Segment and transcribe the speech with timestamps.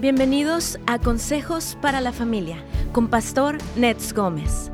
[0.00, 4.70] Bienvenidos a Consejos para la Familia con Pastor Nets Gómez.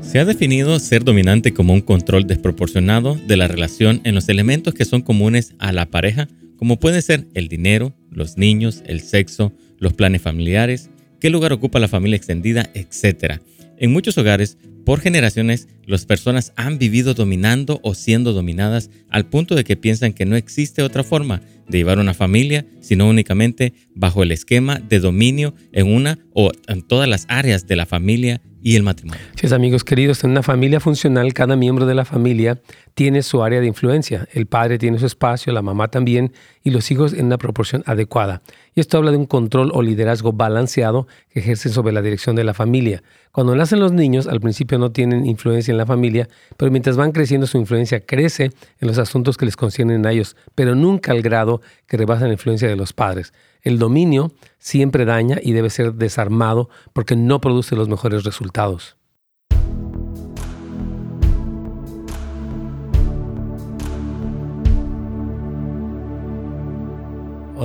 [0.00, 4.72] Se ha definido ser dominante como un control desproporcionado de la relación en los elementos
[4.72, 9.52] que son comunes a la pareja, como pueden ser el dinero, los niños, el sexo,
[9.78, 13.40] los planes familiares, qué lugar ocupa la familia extendida, etc.
[13.78, 19.54] En muchos hogares, por generaciones, las personas han vivido dominando o siendo dominadas al punto
[19.54, 24.22] de que piensan que no existe otra forma de llevar una familia, sino únicamente bajo
[24.22, 28.76] el esquema de dominio en una o en todas las áreas de la familia y
[28.76, 29.22] el matrimonio.
[29.36, 32.60] Sí, amigos queridos, en una familia funcional, cada miembro de la familia
[32.94, 34.28] tiene su área de influencia.
[34.32, 38.40] El padre tiene su espacio, la mamá también, y los hijos en una proporción adecuada.
[38.74, 42.44] Y esto habla de un control o liderazgo balanceado que ejercen sobre la dirección de
[42.44, 43.02] la familia.
[43.32, 47.12] Cuando nacen los niños, al principio no tienen influencia en la familia, pero mientras van
[47.12, 48.44] creciendo su influencia crece
[48.80, 52.32] en los asuntos que les conciernen a ellos, pero nunca al grado que rebasa la
[52.32, 53.32] influencia de los padres.
[53.62, 58.96] El dominio siempre daña y debe ser desarmado porque no produce los mejores resultados.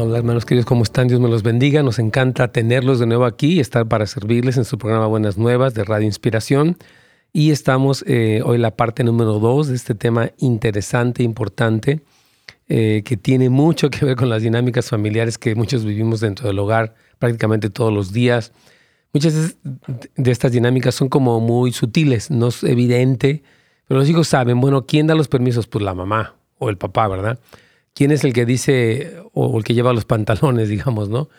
[0.01, 1.09] Hola hermanos queridos, ¿cómo están?
[1.09, 1.83] Dios me los bendiga.
[1.83, 5.73] Nos encanta tenerlos de nuevo aquí y estar para servirles en su programa Buenas Nuevas
[5.73, 6.77] de Radio Inspiración.
[7.33, 11.99] Y estamos eh, hoy en la parte número dos de este tema interesante, importante,
[12.69, 16.59] eh, que tiene mucho que ver con las dinámicas familiares que muchos vivimos dentro del
[16.59, 18.53] hogar prácticamente todos los días.
[19.11, 19.57] Muchas
[20.15, 23.43] de estas dinámicas son como muy sutiles, no es evidente,
[23.85, 25.67] pero los hijos saben, bueno, ¿quién da los permisos?
[25.67, 27.37] Pues la mamá o el papá, ¿verdad?
[27.93, 31.29] ¿Quién es el que dice o el que lleva los pantalones, digamos, ¿no?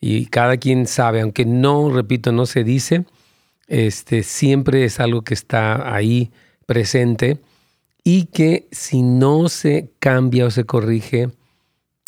[0.00, 3.04] Y cada quien sabe, aunque no, repito, no se dice,
[3.68, 6.32] este, siempre es algo que está ahí
[6.66, 7.40] presente
[8.04, 11.30] y que si no se cambia o se corrige,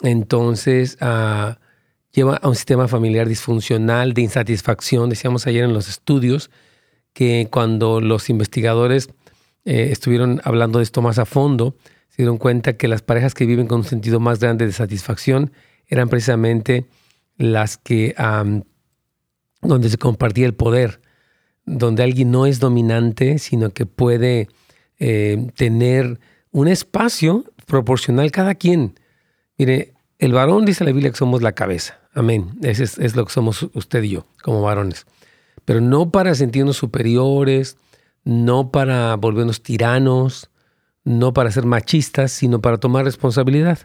[0.02, 1.58] entonces ah,
[2.12, 5.10] lleva a un sistema familiar disfuncional, de insatisfacción.
[5.10, 6.50] Decíamos ayer en los estudios
[7.12, 9.08] que cuando los investigadores
[9.64, 11.76] eh, estuvieron hablando de esto más a fondo,
[12.14, 15.50] se dieron cuenta que las parejas que viven con un sentido más grande de satisfacción
[15.88, 16.86] eran precisamente
[17.36, 18.14] las que
[19.60, 21.00] donde se compartía el poder,
[21.66, 24.46] donde alguien no es dominante, sino que puede
[25.00, 26.20] eh, tener
[26.52, 28.96] un espacio proporcional cada quien.
[29.58, 31.98] Mire, el varón dice la Biblia que somos la cabeza.
[32.12, 32.52] Amén.
[32.62, 35.04] Ese es, es, lo que somos usted y yo, como varones.
[35.64, 37.76] Pero no para sentirnos superiores,
[38.22, 40.48] no para volvernos tiranos,
[41.04, 43.78] no para ser machistas, sino para tomar responsabilidad.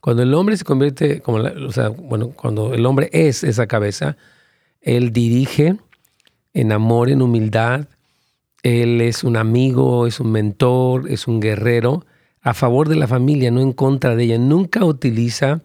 [0.00, 4.16] Cuando el hombre se convierte, como o sea, bueno, cuando el hombre es esa cabeza,
[4.80, 5.76] él dirige
[6.54, 7.88] en amor, en humildad,
[8.62, 12.06] él es un amigo, es un mentor, es un guerrero
[12.40, 14.38] a favor de la familia, no en contra de ella.
[14.38, 15.62] Nunca utiliza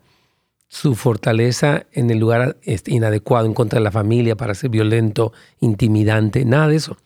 [0.68, 5.34] su fortaleza en el lugar este, inadecuado, en contra de la familia, para ser violento,
[5.60, 6.98] intimidante, nada de eso.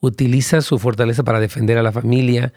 [0.00, 2.52] Utiliza su fortaleza para defender a la familia,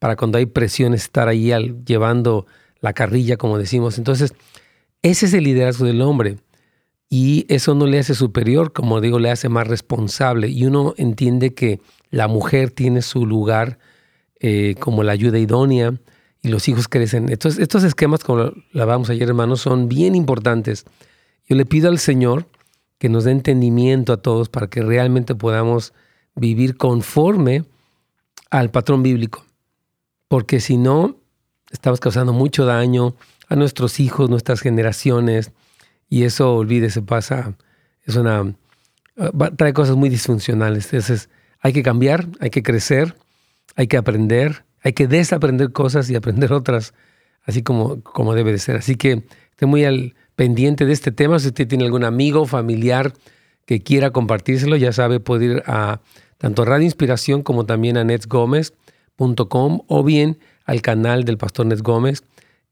[0.00, 1.52] para cuando hay presión estar ahí
[1.84, 2.46] llevando
[2.80, 3.98] la carrilla, como decimos.
[3.98, 4.34] Entonces,
[5.02, 6.38] ese es el liderazgo del hombre.
[7.08, 10.48] Y eso no le hace superior, como digo, le hace más responsable.
[10.48, 13.78] Y uno entiende que la mujer tiene su lugar
[14.40, 15.94] eh, como la ayuda idónea
[16.42, 17.28] y los hijos crecen.
[17.28, 20.86] Estos, estos esquemas, como la ayer, hermanos, son bien importantes.
[21.46, 22.46] Yo le pido al Señor
[22.98, 25.92] que nos dé entendimiento a todos para que realmente podamos
[26.34, 27.64] vivir conforme
[28.50, 29.44] al patrón bíblico.
[30.30, 31.16] Porque si no,
[31.72, 33.16] estamos causando mucho daño
[33.48, 35.50] a nuestros hijos, nuestras generaciones,
[36.08, 37.56] y eso, olvídese, pasa,
[38.04, 38.54] es una,
[39.56, 40.84] trae cosas muy disfuncionales.
[40.84, 43.16] Entonces, hay que cambiar, hay que crecer,
[43.74, 46.94] hay que aprender, hay que desaprender cosas y aprender otras,
[47.42, 48.76] así como, como debe de ser.
[48.76, 51.40] Así que esté muy al pendiente de este tema.
[51.40, 53.14] Si usted tiene algún amigo, familiar
[53.66, 56.00] que quiera compartírselo, ya sabe, puede ir a
[56.38, 58.04] tanto Radio Inspiración como también a
[59.20, 62.22] o bien al canal del Pastor Nets Gómez.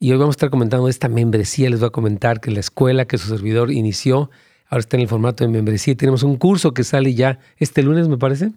[0.01, 1.69] Y hoy vamos a estar comentando esta membresía.
[1.69, 4.31] Les voy a comentar que la escuela que su servidor inició,
[4.69, 5.95] ahora está en el formato de membresía.
[5.95, 8.53] Tenemos un curso que sale ya este lunes, me parece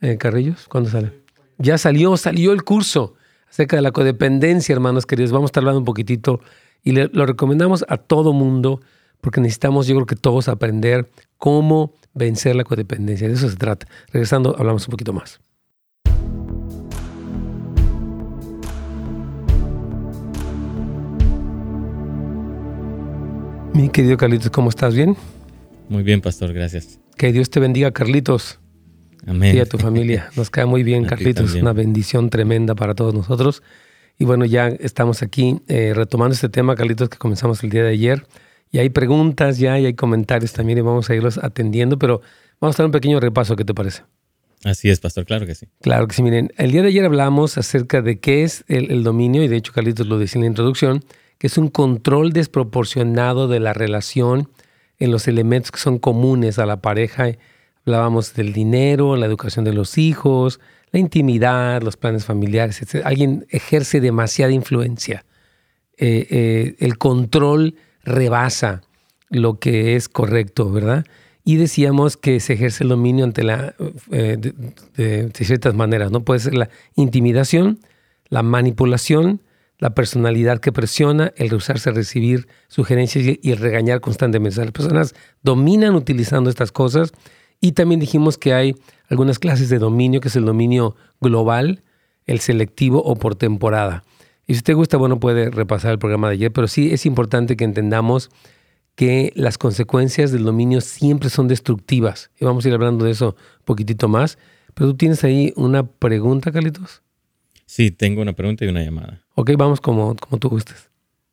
[0.00, 0.66] eh, Carrillos?
[0.68, 1.12] ¿Cuándo sale?
[1.56, 3.14] Ya salió, salió el curso
[3.48, 5.32] acerca de la codependencia, hermanos queridos.
[5.32, 6.40] Vamos a estar hablando un poquitito
[6.82, 8.80] y lo recomendamos a todo mundo
[9.22, 13.28] porque necesitamos, yo creo que todos aprender cómo vencer la codependencia.
[13.28, 13.86] De eso se trata.
[14.12, 15.40] Regresando, hablamos un poquito más.
[23.74, 24.94] Mi querido Carlitos, ¿cómo estás?
[24.94, 25.16] ¿Bien?
[25.88, 27.00] Muy bien, pastor, gracias.
[27.16, 28.60] Que Dios te bendiga, Carlitos.
[29.26, 29.56] Amén.
[29.56, 30.30] Y a tu familia.
[30.36, 31.54] Nos cae muy bien, Carlitos.
[31.54, 33.64] Una bendición tremenda para todos nosotros.
[34.16, 37.90] Y bueno, ya estamos aquí eh, retomando este tema, Carlitos, que comenzamos el día de
[37.90, 38.24] ayer.
[38.70, 42.20] Y hay preguntas ya y hay comentarios también y vamos a irlos atendiendo, pero
[42.60, 44.04] vamos a dar un pequeño repaso, ¿qué te parece?
[44.62, 45.66] Así es, pastor, claro que sí.
[45.80, 49.02] Claro que sí, miren, el día de ayer hablamos acerca de qué es el, el
[49.02, 51.04] dominio, y de hecho Carlitos lo decía en la introducción,
[51.46, 54.48] es un control desproporcionado de la relación
[54.98, 57.26] en los elementos que son comunes a la pareja.
[57.84, 60.58] Hablábamos del dinero, la educación de los hijos,
[60.90, 63.04] la intimidad, los planes familiares, etc.
[63.04, 65.26] Alguien ejerce demasiada influencia.
[65.98, 67.74] Eh, eh, el control
[68.04, 68.80] rebasa
[69.28, 71.04] lo que es correcto, ¿verdad?
[71.44, 73.74] Y decíamos que se ejerce el dominio ante la,
[74.12, 74.38] eh,
[74.96, 76.24] de, ciertas maneras, ¿no?
[76.24, 77.80] Puede ser la intimidación,
[78.30, 79.42] la manipulación,
[79.78, 84.60] la personalidad que presiona, el rehusarse a recibir sugerencias y, el regañar constantemente.
[84.60, 87.12] Las personas dominan utilizando estas cosas
[87.60, 88.74] y también dijimos que hay
[89.08, 91.82] algunas clases de dominio, que es el dominio global,
[92.26, 94.04] el selectivo o por temporada.
[94.46, 97.56] Y si te gusta, bueno, puede repasar el programa de ayer, pero sí es importante
[97.56, 98.30] que entendamos
[98.94, 102.30] que las consecuencias del dominio siempre son destructivas.
[102.38, 104.38] Y vamos a ir hablando de eso un poquitito más.
[104.74, 107.03] Pero tú tienes ahí una pregunta, Carlitos.
[107.66, 109.20] Sí, tengo una pregunta y una llamada.
[109.34, 110.90] Ok, vamos como, como tú gustes.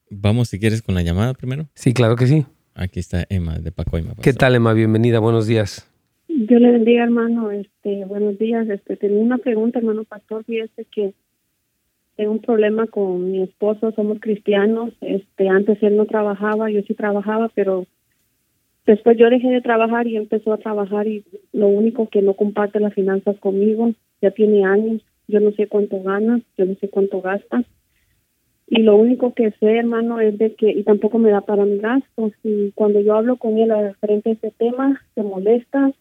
[0.10, 1.68] Vamos, si quieres, con la llamada primero.
[1.74, 2.46] Sí, claro que sí.
[2.74, 4.14] Aquí está Emma de Pacoima.
[4.22, 4.74] ¿Qué tal, Emma?
[4.74, 5.88] Bienvenida, buenos días.
[6.28, 7.52] Yo le bendiga, hermano.
[7.52, 8.68] Este, buenos días.
[8.70, 10.44] Este, tengo una pregunta, hermano pastor.
[10.46, 11.14] Fíjese que
[12.16, 13.92] tengo un problema con mi esposo.
[13.92, 14.94] Somos cristianos.
[15.02, 17.86] Este, antes él no trabajaba, yo sí trabajaba, pero
[18.86, 22.80] después yo dejé de trabajar y empezó a trabajar y lo único que no comparte
[22.80, 23.94] las finanzas conmigo.
[24.22, 25.02] Ya tiene años.
[25.32, 27.64] Yo no sé cuánto gana, yo no sé cuánto gasta.
[28.68, 31.82] Y lo único que sé, hermano, es de que, y tampoco me da para mis
[31.82, 32.34] gastos.
[32.44, 35.92] Y cuando yo hablo con él frente a este tema, se molesta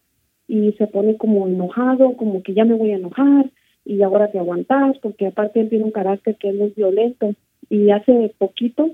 [0.47, 3.51] y se pone como enojado, como que ya me voy a enojar
[3.85, 7.35] y ahora te aguantas, porque aparte él tiene un carácter que es muy violento.
[7.69, 8.91] Y hace poquito,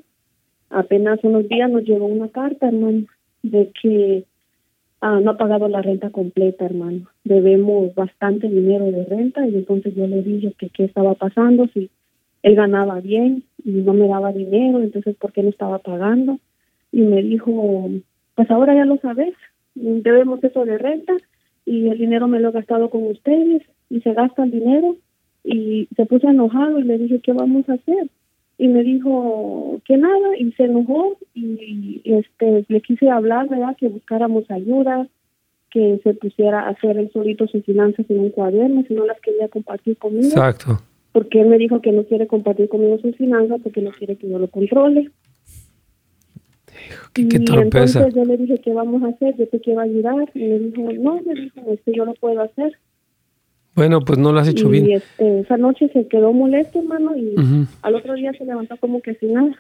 [0.70, 3.06] apenas unos días, nos llegó una carta, hermano,
[3.42, 4.24] de que
[5.00, 7.06] Ah, no ha pagado la renta completa, hermano.
[7.24, 11.90] Debemos bastante dinero de renta y entonces yo le dije que qué estaba pasando, si
[12.42, 16.38] él ganaba bien y no me daba dinero, entonces ¿por qué no estaba pagando?
[16.92, 17.90] Y me dijo,
[18.34, 19.34] pues ahora ya lo sabes,
[19.74, 21.12] debemos eso de renta
[21.66, 24.96] y el dinero me lo he gastado con ustedes y se gasta el dinero
[25.44, 28.08] y se puso enojado y le dije, ¿qué vamos a hacer?
[28.58, 33.88] Y me dijo que nada y se enojó y, este le quise hablar verdad que
[33.88, 35.08] buscáramos ayuda
[35.70, 39.20] que se pusiera a hacer el solito sus finanzas en un cuaderno si no las
[39.20, 40.28] quería compartir conmigo.
[40.28, 40.80] Exacto.
[41.12, 44.28] Porque él me dijo que no quiere compartir conmigo sus finanzas porque no quiere que
[44.28, 45.10] yo lo controle.
[47.12, 50.40] Qué, y entonces yo le dije qué vamos a hacer yo te quiero ayudar y
[50.40, 52.78] me dijo no me dijo es que yo lo puedo hacer
[53.76, 54.86] bueno, pues no lo has hecho bien.
[54.86, 57.34] Y este, esa noche se quedó molesto, hermano, y
[57.82, 59.54] al otro día se levantó como que sin nada.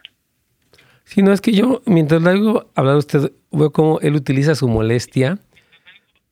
[1.04, 4.56] Sí, no, es que yo, mientras le hago hablar a usted, veo cómo él utiliza
[4.56, 5.38] su molestia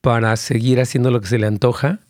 [0.01, 2.01] para seguir haciendo lo que se le antoja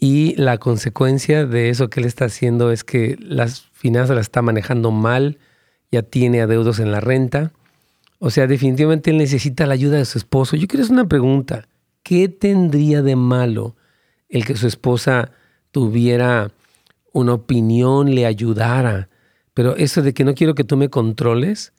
[0.00, 4.40] y la consecuencia de eso que él está haciendo es que las finanzas las está
[4.40, 5.36] manejando mal,
[5.92, 7.52] ya tiene adeudos en la renta.
[8.18, 10.56] O sea, definitivamente él necesita la ayuda de su esposo.
[10.56, 11.68] Yo quiero hacer una pregunta.
[12.02, 13.76] ¿Qué tendría de malo
[14.30, 15.32] el que su esposa
[15.72, 16.50] tuviera
[17.12, 19.08] una opinión, le ayudara.
[19.54, 21.72] Pero eso de que no quiero que tú me controles,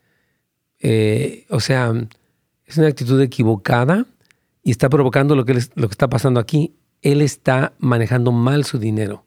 [0.80, 1.94] eh, o sea,
[2.66, 4.06] es una actitud equivocada
[4.64, 6.76] y está provocando lo que, lo que está pasando aquí.
[7.02, 9.26] Él está manejando mal su dinero.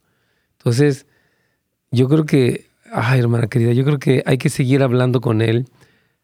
[0.58, 1.06] Entonces,
[1.90, 5.66] yo creo que, ay hermana querida, yo creo que hay que seguir hablando con él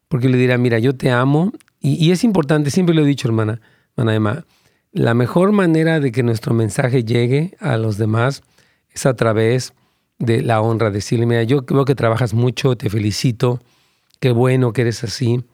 [0.09, 3.29] porque le dirá, mira, yo te amo y, y es importante, siempre lo he dicho,
[3.29, 3.61] hermana,
[3.97, 4.45] hermana Emma,
[4.93, 8.43] la mejor manera de que nuestro mensaje llegue a los demás
[8.93, 9.73] es a través
[10.19, 13.61] de la honra, decirle, mira, yo creo que trabajas mucho, te felicito,
[14.19, 15.45] qué bueno que eres así,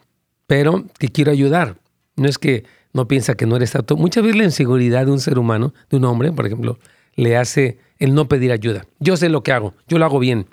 [0.47, 1.76] pero te quiero ayudar.
[2.16, 3.97] No es que no piensa que no eres apto.
[3.97, 6.78] Muchas veces la inseguridad de un ser humano, de un hombre, por ejemplo,
[7.14, 8.87] le hace el no pedir ayuda.
[8.99, 10.47] Yo sé lo que hago, yo lo hago bien.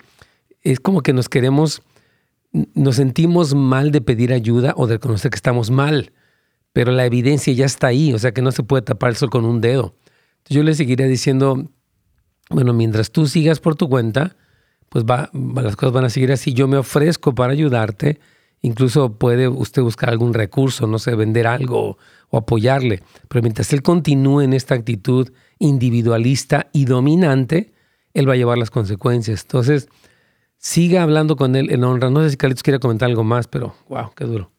[0.62, 1.82] Es como que nos queremos,
[2.52, 6.12] nos sentimos mal de pedir ayuda o de reconocer que estamos mal
[6.74, 9.30] pero la evidencia ya está ahí, o sea que no se puede tapar el sol
[9.30, 9.94] con un dedo.
[10.48, 11.70] Yo le seguiría diciendo,
[12.50, 14.36] bueno, mientras tú sigas por tu cuenta,
[14.88, 16.52] pues va, las cosas van a seguir así.
[16.52, 18.18] Yo me ofrezco para ayudarte,
[18.60, 21.96] incluso puede usted buscar algún recurso, no sé, vender algo
[22.28, 27.72] o apoyarle, pero mientras él continúe en esta actitud individualista y dominante,
[28.14, 29.42] él va a llevar las consecuencias.
[29.42, 29.88] Entonces,
[30.58, 32.10] siga hablando con él en honra.
[32.10, 34.53] No sé si Carlitos quiere comentar algo más, pero wow, qué duro.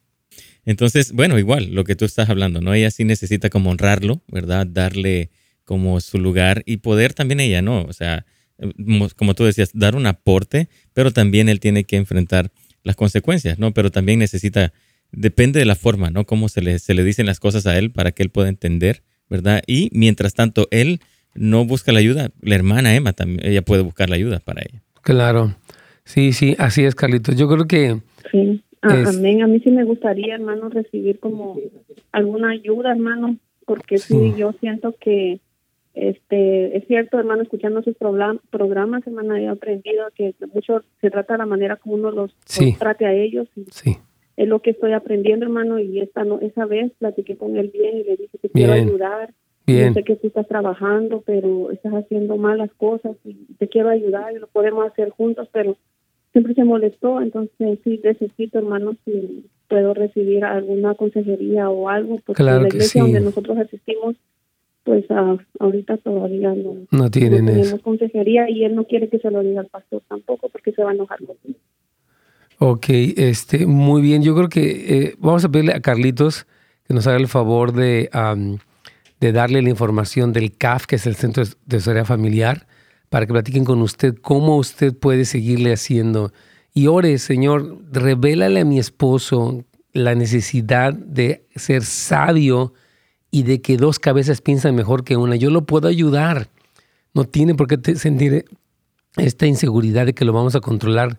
[0.65, 2.73] Entonces, bueno, igual, lo que tú estás hablando, ¿no?
[2.73, 4.65] Ella sí necesita como honrarlo, ¿verdad?
[4.67, 5.29] Darle
[5.63, 7.83] como su lugar y poder también ella, ¿no?
[7.83, 8.25] O sea,
[8.57, 8.71] eh,
[9.15, 12.51] como tú decías, dar un aporte, pero también él tiene que enfrentar
[12.83, 13.73] las consecuencias, ¿no?
[13.73, 14.73] Pero también necesita,
[15.11, 16.25] depende de la forma, ¿no?
[16.25, 19.03] Cómo se le, se le dicen las cosas a él para que él pueda entender,
[19.29, 19.61] ¿verdad?
[19.67, 20.99] Y mientras tanto, él
[21.33, 24.81] no busca la ayuda, la hermana Emma también, ella puede buscar la ayuda para ella.
[25.01, 25.55] Claro,
[26.05, 27.35] sí, sí, así es, Carlitos.
[27.35, 27.99] Yo creo que...
[28.31, 29.41] Sí, amén.
[29.41, 31.57] A mí sí me gustaría, hermano, recibir como
[32.11, 35.39] alguna ayuda, hermano, porque sí yo siento que
[35.93, 41.37] este, es cierto, hermano, escuchando sus programas, hermano, he aprendido que mucho se trata de
[41.39, 42.35] la manera como uno los,
[42.77, 43.47] trate a ellos.
[43.71, 43.97] sí.
[44.37, 47.99] Es lo que estoy aprendiendo, hermano, y esta no, esa vez platiqué con él bien
[47.99, 49.33] y le dije que quiero ayudar.
[49.65, 54.33] Yo sé que tú estás trabajando, pero estás haciendo malas cosas y te quiero ayudar
[54.33, 55.77] y lo podemos hacer juntos, pero
[56.35, 62.43] siempre se molestó, entonces sí necesito, hermano, si puedo recibir alguna consejería o algo, porque
[62.43, 64.17] la iglesia donde nosotros asistimos
[64.83, 65.05] pues
[65.59, 69.61] ahorita todavía no, no, tienen tenemos consejería y él no quiere que se lo diga
[69.61, 71.59] al pastor tampoco porque se va a enojar conmigo.
[72.59, 74.21] Ok, este, muy bien.
[74.21, 76.45] Yo creo que eh, vamos a pedirle a Carlitos
[76.85, 78.09] que nos haga el favor de,
[79.21, 82.67] de darle la información del CAF, que es el Centro de Asesoría Familiar,
[83.09, 86.31] para que platiquen con usted cómo usted puede seguirle haciendo.
[86.73, 92.73] Y ore, Señor, revélale a mi esposo la necesidad de ser sabio
[93.31, 95.35] y de que dos cabezas piensan mejor que una.
[95.35, 96.49] Yo lo puedo ayudar.
[97.13, 98.45] No tiene por qué sentir
[99.17, 101.17] esta inseguridad de que lo vamos a controlar.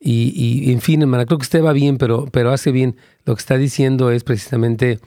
[0.00, 2.96] Y, en fin, hermana, creo que usted va bien, pero, pero hace bien.
[3.24, 5.00] Lo que está diciendo es precisamente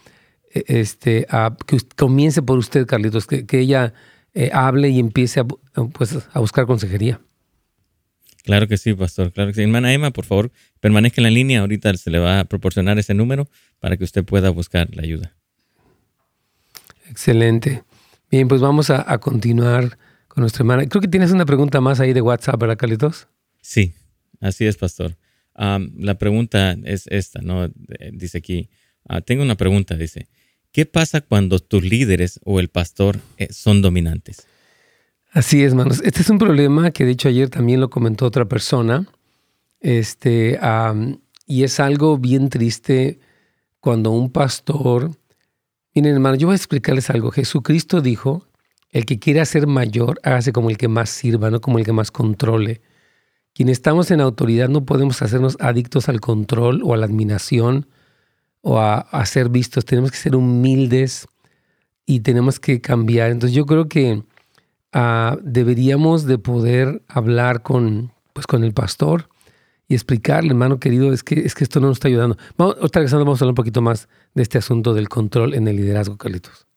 [0.53, 1.27] e, este,
[1.67, 3.93] que comience por usted, Carlitos, que, ella
[4.33, 7.19] eh, hable y empiece a, pues, a buscar consejería.
[8.43, 9.33] Claro que sí, pastor.
[9.33, 9.63] Claro que sí.
[9.63, 11.59] Hermana Emma, por favor, permanezca en la línea.
[11.59, 15.35] Ahorita se le va a proporcionar ese número para que usted pueda buscar la ayuda.
[17.09, 17.83] Excelente.
[18.31, 20.85] Bien, pues vamos a, continuar con nuestra hermana.
[20.87, 23.27] Creo que tienes una pregunta más ahí de WhatsApp, ¿verdad, Carlitos?
[23.61, 23.93] Sí,
[24.39, 25.17] así es, pastor.
[25.55, 27.69] la pregunta es esta, ¿no?
[28.13, 28.69] Dice aquí,
[29.07, 30.27] ah, tengo una pregunta, dice,
[30.77, 34.45] ¿qué pasa cuando tus líderes o el pastor eh, son dominantes?
[35.31, 36.03] Así es, hermanos.
[36.03, 39.07] Este es un problema que de hecho ayer también lo comentó otra persona.
[39.79, 40.59] Este,
[41.47, 43.19] y es algo bien triste
[43.79, 45.09] cuando un pastor
[45.95, 47.31] Miren, hermano, yo voy a explicarles algo.
[47.31, 48.45] Jesucristo dijo,
[48.91, 51.91] el que quiera ser mayor, hágase como el que más sirva, no como el que
[51.91, 52.81] más controle.
[53.55, 57.87] Quienes estamos en autoridad no podemos hacernos adictos al control o a la admiración
[58.69, 59.85] o a, ser vistos.
[59.85, 61.25] Tenemos que ser humildes
[62.05, 63.31] y tenemos que cambiar.
[63.31, 64.23] Entonces yo creo que
[64.91, 69.29] ah, deberíamos de poder hablar con, pues, con el pastor
[69.87, 72.35] y explicarle, hermano querido, es que, es que esto no nos está ayudando.
[72.57, 75.69] Vamos, otra vez vamos a hablar un poquito más de este asunto del control en
[75.69, 76.67] el liderazgo, Carlitos.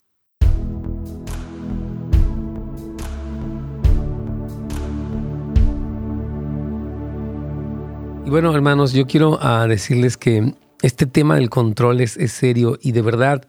[8.24, 12.92] Y bueno, hermanos, yo quiero ah, decirles que este tema del control es, serio y
[12.92, 13.46] de verdad,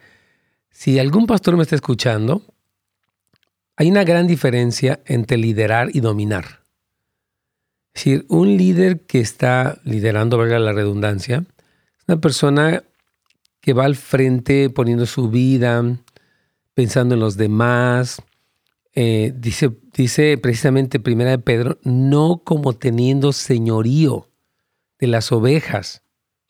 [0.70, 2.44] si algún pastor me está escuchando,
[3.76, 6.62] hay una gran diferencia entre liderar y dominar.
[7.94, 11.46] Es decir, un líder que está liderando, valga la redundancia,
[11.98, 12.84] es una persona
[13.60, 15.84] que va al frente poniendo su vida,
[16.74, 18.22] pensando en los demás.
[18.94, 24.30] Eh, dice, dice precisamente Primera de Pedro, no como teniendo señorío
[25.00, 26.01] de las ovejas.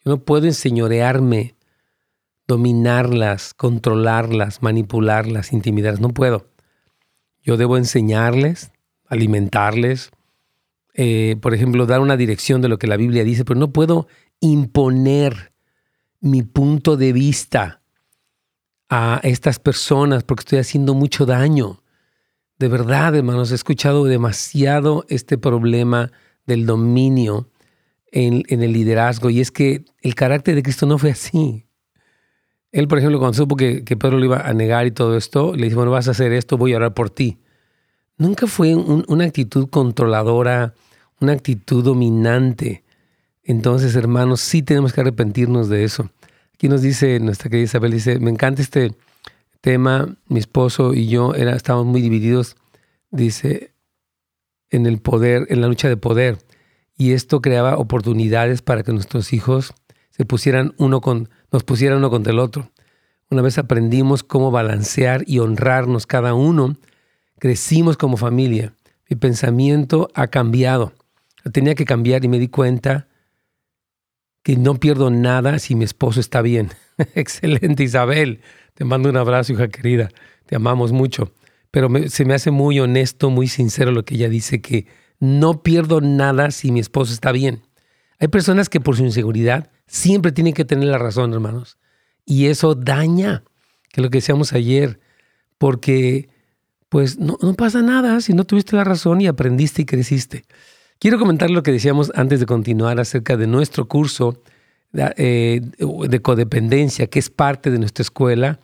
[0.04, 1.56] Yo no puedo enseñorearme,
[2.48, 6.02] dominarlas, controlarlas, manipularlas, intimidarlas.
[6.02, 6.48] No puedo.
[7.44, 8.72] Yo debo enseñarles,
[9.08, 10.12] alimentarles,
[10.94, 14.08] eh, por ejemplo, dar una dirección de lo que la Biblia dice, pero no puedo
[14.40, 15.54] imponer
[16.20, 17.82] mi punto de vista
[18.90, 21.82] a estas personas porque estoy haciendo mucho daño.
[22.60, 26.12] De verdad, hermanos, he escuchado demasiado este problema
[26.46, 27.51] del dominio
[28.12, 31.66] en, el liderazgo y es que el carácter de Cristo no fue así.
[32.72, 35.56] Él, por ejemplo, cuando supo que, que Pedro lo iba a negar y todo esto,
[35.56, 37.38] le dijo, bueno, vas a hacer esto, voy a orar por ti
[38.22, 40.76] nunca fue una actitud controladora,
[41.20, 42.84] una actitud dominante.
[43.44, 46.12] Entonces, hermanos, sí tenemos que arrepentirnos de eso.
[46.54, 48.92] Aquí nos dice nuestra querida Isabel, dice, me encanta este
[49.60, 52.58] tema, mi esposo y yo era, estábamos muy divididos,
[53.10, 53.74] dice,
[54.70, 56.38] en el poder, en la lucha de poder.
[57.02, 59.74] Y esto creaba oportunidades para que nuestros hijos
[60.12, 62.70] se pusieran uno con, nos pusieran uno contra el otro.
[63.32, 66.78] Una vez aprendimos cómo balancear y honrarnos cada uno,
[67.40, 68.76] crecimos como familia.
[69.10, 70.94] Mi pensamiento ha cambiado.
[71.52, 73.08] Tenía que cambiar y me di cuenta
[74.44, 76.70] que no pierdo nada si mi esposo está bien.
[77.16, 78.42] Excelente, Isabel.
[78.76, 80.10] Te mando un abrazo, hija querida.
[80.46, 81.34] Te amamos mucho.
[81.72, 84.86] pero se me hace muy honesto, muy sincero lo que ella dice, que
[85.22, 87.62] no pierdo nada si mi esposo está bien.
[88.20, 91.78] Hay personas que por su inseguridad siempre tienen que tener la razón, hermanos.
[92.26, 93.44] Y eso daña,
[93.94, 95.00] que lo que decíamos ayer,
[95.58, 96.28] porque
[96.90, 100.44] pues no, no pasa nada si no tuviste la razón y aprendiste y creciste.
[101.00, 104.42] Quiero comentar lo que decíamos antes de continuar acerca de nuestro curso
[104.94, 105.62] eh,
[106.10, 108.60] de codependencia, que es parte de nuestra escuela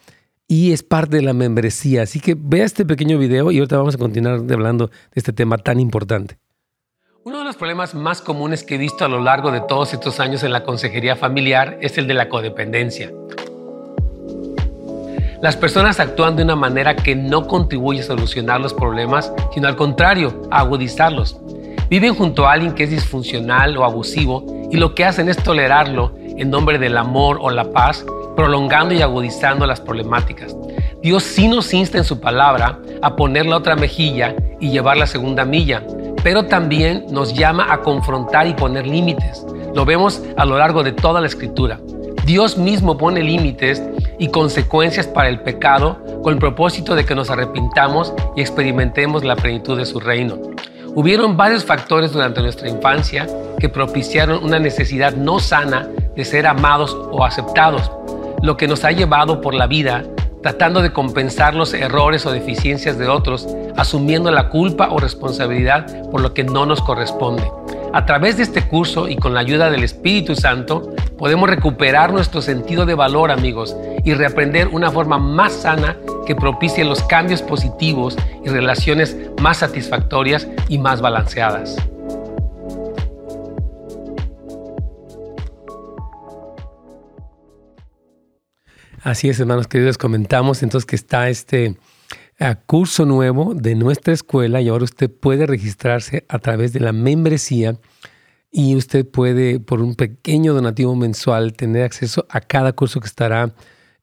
[0.47, 2.01] y es parte de la membresía.
[2.01, 5.57] Así que vea este pequeño video y ahorita vamos a continuar hablando de este tema
[5.57, 6.37] tan importante.
[7.27, 10.21] Uno de los problemas más comunes que he visto a lo largo de todos estos
[10.21, 13.11] años en la consejería familiar es el de la codependencia.
[15.41, 19.75] Las personas actúan de una manera que no contribuye a solucionar los problemas, sino al
[19.75, 21.37] contrario, a agudizarlos.
[21.89, 26.13] Viven junto a alguien que es disfuncional o abusivo y lo que hacen es tolerarlo
[26.37, 28.05] en nombre del amor o la paz,
[28.35, 30.55] prolongando y agudizando las problemáticas.
[31.01, 35.07] Dios sí nos insta en su palabra a poner la otra mejilla y llevar la
[35.07, 35.83] segunda milla,
[36.23, 39.45] pero también nos llama a confrontar y poner límites.
[39.73, 41.79] Lo vemos a lo largo de toda la escritura.
[42.25, 43.81] Dios mismo pone límites
[44.19, 49.35] y consecuencias para el pecado con el propósito de que nos arrepintamos y experimentemos la
[49.35, 50.37] plenitud de su reino.
[50.95, 53.27] Hubieron varios factores durante nuestra infancia
[53.59, 57.91] que propiciaron una necesidad no sana de ser amados o aceptados,
[58.41, 60.03] lo que nos ha llevado por la vida
[60.41, 66.21] tratando de compensar los errores o deficiencias de otros, asumiendo la culpa o responsabilidad por
[66.21, 67.51] lo que no nos corresponde.
[67.93, 72.41] A través de este curso y con la ayuda del Espíritu Santo, podemos recuperar nuestro
[72.41, 78.17] sentido de valor, amigos, y reaprender una forma más sana que propicie los cambios positivos
[78.43, 81.77] y relaciones más satisfactorias y más balanceadas.
[89.01, 91.77] Así es, hermanos queridos, comentamos entonces que está este
[92.39, 96.91] eh, curso nuevo de nuestra escuela y ahora usted puede registrarse a través de la
[96.91, 97.79] membresía
[98.51, 103.53] y usted puede, por un pequeño donativo mensual, tener acceso a cada curso que estará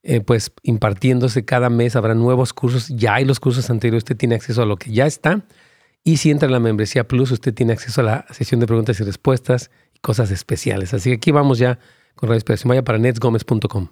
[0.05, 1.95] eh, pues impartiéndose cada mes.
[1.95, 5.05] Habrá nuevos cursos, ya hay los cursos anteriores, usted tiene acceso a lo que ya
[5.05, 5.45] está.
[6.03, 8.99] Y si entra en la membresía Plus, usted tiene acceso a la sesión de preguntas
[8.99, 10.93] y respuestas y cosas especiales.
[10.93, 11.79] Así que aquí vamos ya
[12.15, 12.69] con la Inspiración.
[12.69, 13.89] Vaya para netsgomez.com.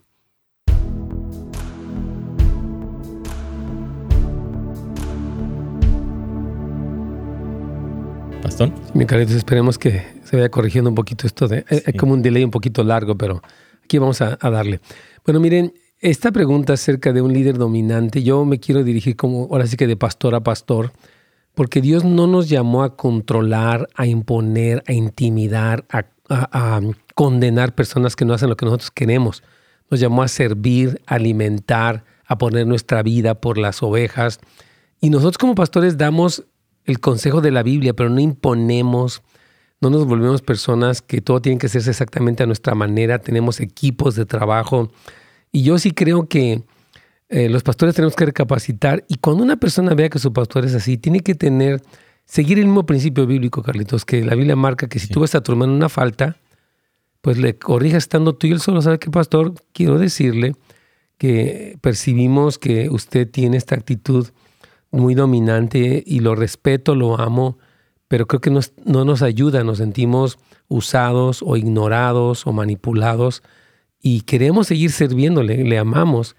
[8.94, 11.66] Mi cariño, esperemos que se vaya corrigiendo un poquito esto de...
[11.70, 13.42] Eh, hay como un delay un poquito largo, pero
[13.84, 14.80] aquí vamos a, darle.
[15.26, 19.66] Bueno, miren, esta pregunta acerca de un líder dominante, yo me quiero dirigir como, ahora
[19.68, 20.92] sí que de pastor a pastor,
[21.56, 26.04] porque Dios no nos llamó a controlar, a imponer, a intimidar, a,
[27.16, 29.44] condenar personas que no hacen lo que nosotros queremos.
[29.90, 34.40] Nos llamó a servir, a alimentar, a poner nuestra vida por las ovejas.
[35.00, 36.44] Y nosotros como pastores damos
[36.84, 39.22] el consejo de la Biblia, pero no imponemos,
[39.80, 44.16] no nos volvemos personas que todo tiene que hacerse exactamente a nuestra manera, tenemos equipos
[44.16, 44.90] de trabajo.
[45.56, 46.64] Y yo sí creo que
[47.30, 50.74] eh, los pastores tenemos que recapacitar y cuando una persona vea que su pastor es
[50.74, 51.82] así, tiene que tener,
[52.26, 55.42] seguir el mismo principio bíblico, Carlitos, que la Biblia marca que si tú ves a
[55.42, 56.38] tu hermano una falta,
[57.22, 58.82] pues le corrijas estando tú y él solo.
[58.82, 60.56] Sabe que, pastor, quiero decirle
[61.20, 64.30] que percibimos que usted tiene esta actitud
[64.90, 67.60] muy dominante y lo respeto, lo amo,
[68.08, 73.44] pero creo que no nos ayuda, nos sentimos usados o ignorados o manipulados
[74.06, 76.36] y queremos seguir sirviéndole, le amamos,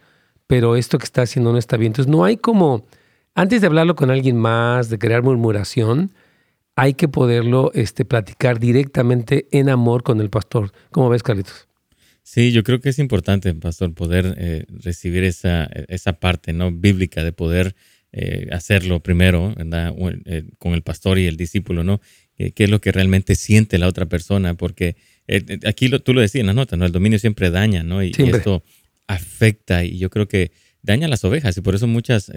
[0.46, 1.90] pero esto que está haciendo no está bien.
[1.90, 2.86] Entonces no hay como,
[3.34, 6.12] antes de hablarlo con alguien más, de crear murmuración,
[6.76, 10.72] hay que poderlo este, platicar directamente en amor con el pastor.
[10.90, 11.66] ¿Cómo ves, Carlitos?
[12.22, 16.70] Sí, yo creo que es importante, pastor, poder eh, recibir esa, esa parte ¿no?
[16.70, 17.74] bíblica de poder
[18.12, 19.54] eh, hacerlo primero.
[19.56, 22.02] Eh, con el pastor y el discípulo, ¿no?
[22.36, 24.54] ¿Qué es lo que realmente siente la otra persona?
[24.54, 24.96] Porque
[25.26, 26.86] eh, aquí lo, tú lo decías en las notas, ¿no?
[26.86, 28.02] El dominio siempre daña, ¿no?
[28.02, 28.62] Y, esto
[29.06, 32.30] afecta y yo creo que daña a las ovejas y por eso muchas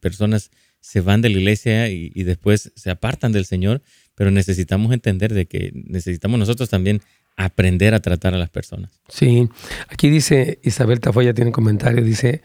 [0.00, 3.82] personas se van de la iglesia y, y, después se apartan del Señor,
[4.14, 7.02] pero necesitamos entender de que necesitamos nosotros también
[7.36, 9.00] aprender a tratar a las personas.
[9.08, 9.48] Sí,
[9.88, 12.42] aquí dice Isabel Tafoya, tiene un comentario, dice,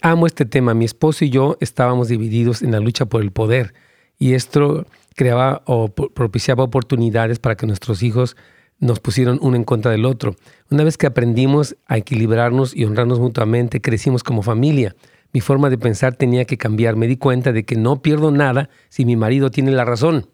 [0.00, 3.74] amo este tema, mi esposo y yo estábamos divididos en la lucha por el poder
[4.18, 8.36] y esto creaba o propiciaba oportunidades para que nuestros hijos
[8.84, 10.36] nos pusieran uno en contra del otro.
[10.70, 14.94] Una vez que aprendimos a equilibrarnos y honrarnos mutuamente, crecimos como familia.
[15.32, 16.94] Mi forma de pensar tenía que cambiar.
[16.94, 20.26] Me di cuenta de que no pierdo nada si mi marido tiene la razón.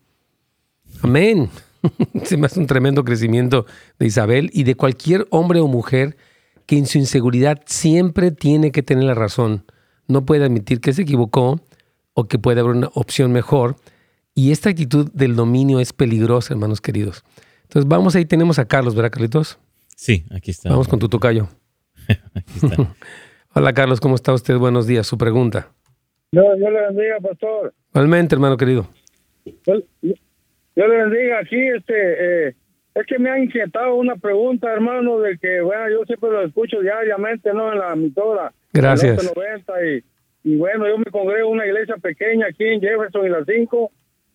[1.00, 1.48] Amén.
[2.24, 3.66] Se hace un tremendo crecimiento
[4.00, 6.16] de Isabel y de cualquier hombre o mujer
[6.66, 9.64] que en su inseguridad siempre tiene que tener la razón.
[10.08, 11.60] No puede admitir que se equivocó
[12.14, 13.76] o que puede haber una opción mejor.
[14.34, 17.22] Y esta actitud del dominio es peligrosa, hermanos queridos.
[17.70, 19.56] Entonces vamos ahí, tenemos a Carlos, ¿verdad, Carlitos?
[19.94, 20.70] Sí, aquí está.
[20.70, 21.46] Vamos con tu tocayo.
[22.35, 22.96] aquí está.
[23.54, 24.56] Hola, Carlos, ¿cómo está usted?
[24.56, 25.06] Buenos días.
[25.06, 25.68] Su pregunta.
[26.33, 27.72] Yo, yo le bendiga, pastor.
[27.94, 28.88] Igualmente, hermano querido.
[29.44, 32.54] Yo, yo le bendiga aquí, este, eh,
[32.96, 36.80] es que me ha inquietado una pregunta, hermano, de que, bueno, yo siempre lo escucho
[36.80, 37.72] diariamente, ¿no?
[37.72, 38.52] En la emisora.
[38.72, 39.33] Gracias.
[39.37, 40.04] 90 y,
[40.42, 43.92] y bueno, yo me congrego en una iglesia pequeña aquí en Jefferson y las 5.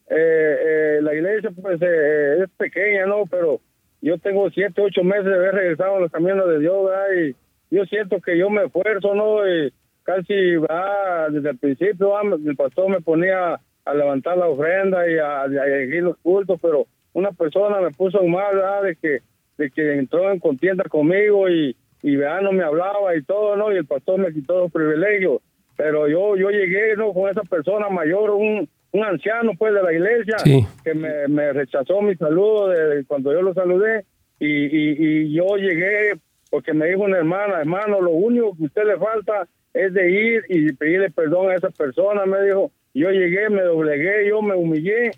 [0.08, 3.24] Eh, eh, la iglesia, pues, eh, es pequeña, ¿no?
[3.30, 3.60] Pero
[4.02, 6.91] yo tengo siete, ocho meses de haber regresado a los caminos de Dios.
[7.18, 7.36] Y
[7.76, 9.48] yo siento que yo me esfuerzo, ¿no?
[9.48, 15.46] Y casi, desde el principio, el pastor me ponía a levantar la ofrenda y a,
[15.46, 18.84] elegir los cultos, pero una persona me puso mal.
[18.84, 19.20] De que,
[19.58, 23.72] de que entró en contienda conmigo y, y no me hablaba y todo, ¿no?
[23.72, 25.41] Y el pastor me quitó los privilegios.
[25.76, 27.12] Pero yo, yo llegué, ¿no?
[27.12, 30.38] Con esa persona mayor, un, un anciano, pues, de la iglesia,
[30.84, 34.05] que me, me, rechazó mi saludo de, cuando yo lo saludé.
[34.39, 36.13] Y, y, y yo llegué
[36.49, 40.10] porque me dijo una hermana, hermano, lo único que a usted le falta es de
[40.10, 44.55] ir y pedirle perdón a esa persona, me dijo, yo llegué, me doblegué, yo me
[44.55, 45.12] humillé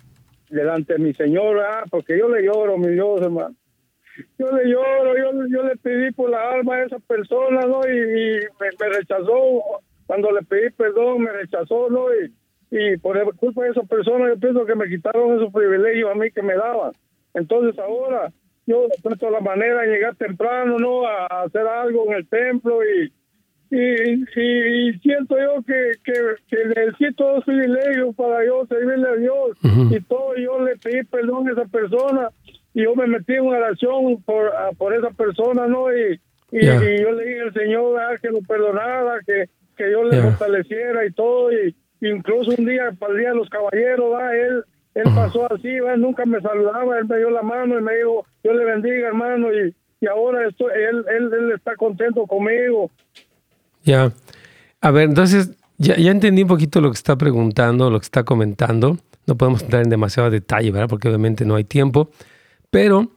[0.50, 3.54] delante de mi Señor, ah, porque yo le lloro, mi Dios, hermano.
[4.36, 7.82] Yo le lloro, yo, yo le pedí por la alma a esa persona, ¿no?
[7.88, 12.12] Y, me, rechazó, cuando le pedí perdón, me rechazó, ¿no?
[12.16, 12.34] Y,
[12.70, 16.30] y por culpa de esa persona, yo pienso que me quitaron esos privilegios a mí
[16.30, 16.92] que me daban.
[17.34, 18.32] Entonces ahora,
[18.66, 21.06] yo de la manera de llegar temprano, ¿no?
[21.06, 23.12] A hacer algo en el templo y
[23.70, 26.12] y, siento yo que, que,
[26.48, 29.58] que necesito dos privilegios para yo servirle a Dios.
[29.90, 32.30] Y todo yo le pedí perdón a esa persona
[32.72, 36.18] y yo me metí en una oración por, por esa persona no y,
[36.52, 41.04] y, yo le dije al Señor ah, que lo perdonara que, que yo le fortaleciera
[41.04, 45.12] y todo y incluso un día para el día de los caballeros ah, él él
[45.14, 48.64] pasó así nunca me saludaba él me dio la mano y me dijo yo le
[48.64, 52.90] bendiga hermano y, y ahora estoy, él, él, él está contento conmigo
[53.88, 54.12] ya.
[54.80, 58.24] A ver, entonces, ya, ya entendí un poquito lo que está preguntando, lo que está
[58.24, 58.98] comentando.
[59.26, 60.88] No podemos entrar en demasiado detalle, ¿verdad?
[60.88, 62.10] Porque obviamente no hay tiempo.
[62.70, 63.10] Pero,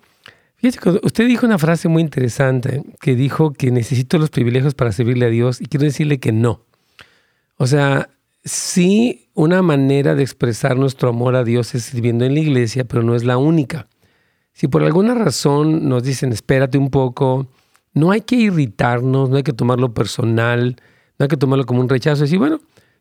[0.62, 0.70] que
[1.04, 5.30] usted dijo una frase muy interesante, que dijo que necesito los privilegios para servirle a
[5.30, 6.62] Dios, y quiero decirle que no.
[7.58, 8.10] O sea,
[8.44, 13.04] sí, una manera de expresar nuestro amor a Dios es sirviendo en la iglesia, pero
[13.04, 13.88] no es la única.
[14.54, 17.48] Si por alguna razón nos dicen, espérate un poco,
[17.94, 20.76] no hay que irritarnos, no hay que tomarlo personal,
[21.18, 22.24] no hay que tomarlo como un rechazo.
[22.24, 22.60] Decir, bueno,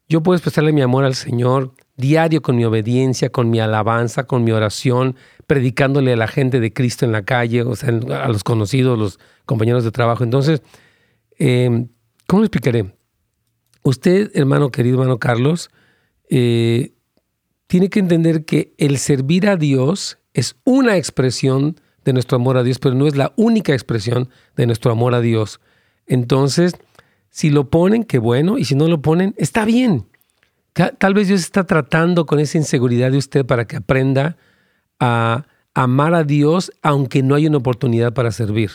[0.08, 4.42] yo puedo expresarle mi amor al Señor diario con mi obediencia, con mi alabanza, con
[4.42, 8.42] mi oración, predicándole a la gente de Cristo en la calle, o sea, a los
[8.42, 10.24] conocidos, los compañeros de trabajo.
[10.24, 10.62] Entonces,
[11.38, 11.88] em,
[12.26, 12.94] ¿cómo lo explicaré?
[13.82, 15.70] Usted, hermano querido, hermano Carlos,
[16.28, 16.92] eh,
[17.66, 22.62] tiene que entender que el servir a Dios es una expresión de nuestro amor a
[22.62, 25.60] Dios, pero no es la única expresión de nuestro amor a Dios.
[26.06, 26.74] Entonces,
[27.30, 30.06] si lo ponen, qué bueno, y si no lo ponen, está bien.
[30.72, 34.36] Tal vez Dios está tratando con esa inseguridad de usted para que aprenda
[34.98, 38.70] a amar a Dios aunque no haya una oportunidad para servir.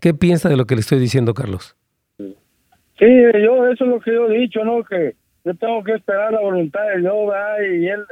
[0.00, 1.77] ¿Qué piensa de lo que le estoy diciendo, Carlos?
[2.98, 3.06] Sí,
[3.44, 4.82] yo eso es lo que yo he dicho, ¿no?
[4.84, 7.14] Que yo tengo que esperar la voluntad de Dios,
[7.60, 8.04] Y él, él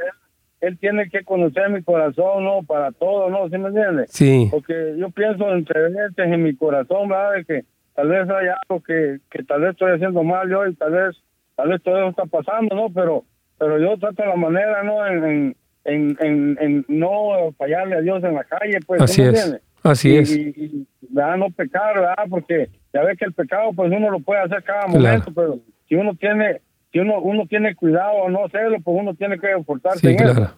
[0.59, 2.63] él tiene que conocer mi corazón, ¿no?
[2.63, 3.47] Para todo, ¿no?
[3.49, 4.11] ¿Sí me entiendes?
[4.11, 4.47] Sí.
[4.49, 7.33] Porque yo pienso entre veces en mi corazón, ¿verdad?
[7.33, 10.75] De que tal vez hay algo que, que tal vez estoy haciendo mal yo y
[10.75, 11.15] tal vez,
[11.55, 12.89] tal vez todo eso está pasando, ¿no?
[12.89, 13.23] Pero,
[13.59, 15.05] pero yo trato la manera, ¿no?
[15.05, 19.01] En, en, en, en, no fallarle a Dios en la calle, pues.
[19.01, 19.61] Así me es.
[19.83, 20.35] Así es.
[20.35, 21.37] Y, ¿verdad?
[21.37, 22.25] No pecar, ¿verdad?
[22.29, 25.95] Porque ya ves que el pecado, pues uno lo puede hacer cada momento, pero si
[25.95, 30.09] uno tiene si uno, uno tiene cuidado o no hacerlo, pues uno tiene que esforzarse.
[30.09, 30.51] Sí, claro.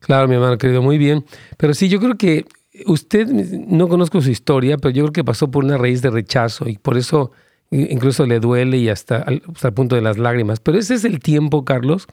[0.00, 1.24] Claro, mi hermano querido, muy bien.
[1.56, 2.44] Pero sí, yo creo que
[2.86, 6.68] usted, no conozco su historia, pero yo creo que pasó por una raíz de rechazo
[6.68, 7.32] y por eso
[7.70, 10.60] incluso le duele y hasta, hasta el punto de las lágrimas.
[10.60, 12.06] Pero ese es el tiempo, Carlos,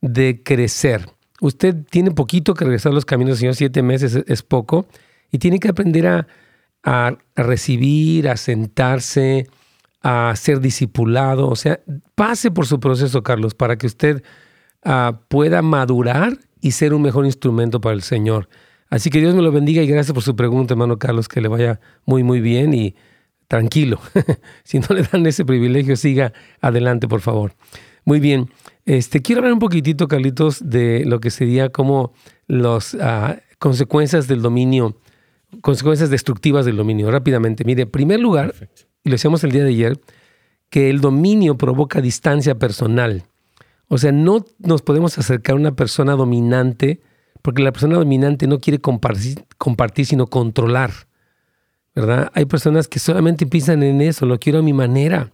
[0.00, 1.06] de crecer.
[1.40, 4.86] Usted tiene poquito que regresar a los caminos del Señor, siete meses es, poco,
[5.30, 6.26] y tiene que aprender a,
[6.84, 9.48] a recibir, a sentarse,
[10.02, 11.80] a ser discipulado, o sea,
[12.14, 14.22] pase por su proceso, Carlos, para que usted
[14.84, 18.48] uh, pueda madurar y ser un mejor instrumento para el Señor.
[18.90, 21.48] Así que Dios me lo bendiga y gracias por su pregunta, hermano Carlos, que le
[21.48, 22.94] vaya muy, muy bien y
[23.48, 23.98] tranquilo.
[24.64, 27.54] si no le dan ese privilegio, siga adelante, por favor.
[28.04, 28.50] Muy bien.
[28.84, 32.12] Este, quiero hablar un poquitito, Carlitos, de lo que sería como
[32.46, 34.98] las uh, consecuencias del dominio,
[35.60, 37.10] consecuencias destructivas del dominio.
[37.10, 37.64] Rápidamente.
[37.64, 38.54] Mire, en primer lugar,
[39.02, 40.00] y lo decíamos el día de ayer,
[40.70, 43.24] que el dominio provoca distancia personal.
[43.88, 47.00] O sea, no nos podemos acercar a una persona dominante
[47.42, 50.92] porque la persona dominante no quiere compartir, compartir sino controlar.
[51.94, 52.30] ¿Verdad?
[52.34, 55.30] Hay personas que solamente piensan en eso, lo quiero a mi manera.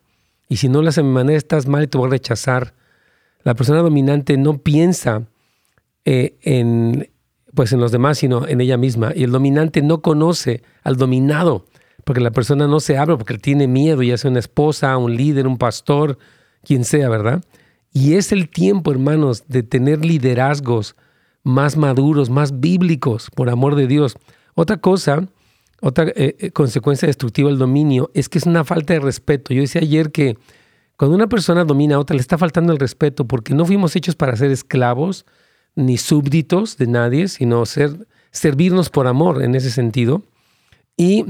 [0.49, 2.75] Y si no lo haces a mi manera, estás mal y te voy a rechazar.
[3.45, 5.23] La persona dominante no piensa
[6.05, 7.10] eh, en,
[7.55, 9.13] pues en los demás, sino en ella misma.
[9.15, 11.67] Y el dominante no conoce al dominado,
[12.05, 15.47] porque la persona no se abre, porque tiene miedo, ya sea una esposa, un líder,
[15.47, 16.19] un pastor,
[16.63, 17.43] quien sea, ¿verdad?
[17.93, 20.97] Y es el tiempo, hermanos, de tener liderazgos
[21.43, 24.17] más maduros, más bíblicos, por amor de Dios.
[24.55, 25.27] Otra cosa,
[25.81, 29.53] otra eh, eh, consecuencia destructiva del dominio es que es una falta de respeto.
[29.55, 30.37] Yo decía ayer que
[30.97, 34.15] cuando una persona domina a otra le está faltando el respeto porque no fuimos hechos
[34.15, 35.25] para ser esclavos
[35.75, 40.23] ni súbditos de nadie, sino ser, servirnos por amor en ese sentido.
[40.97, 41.27] Y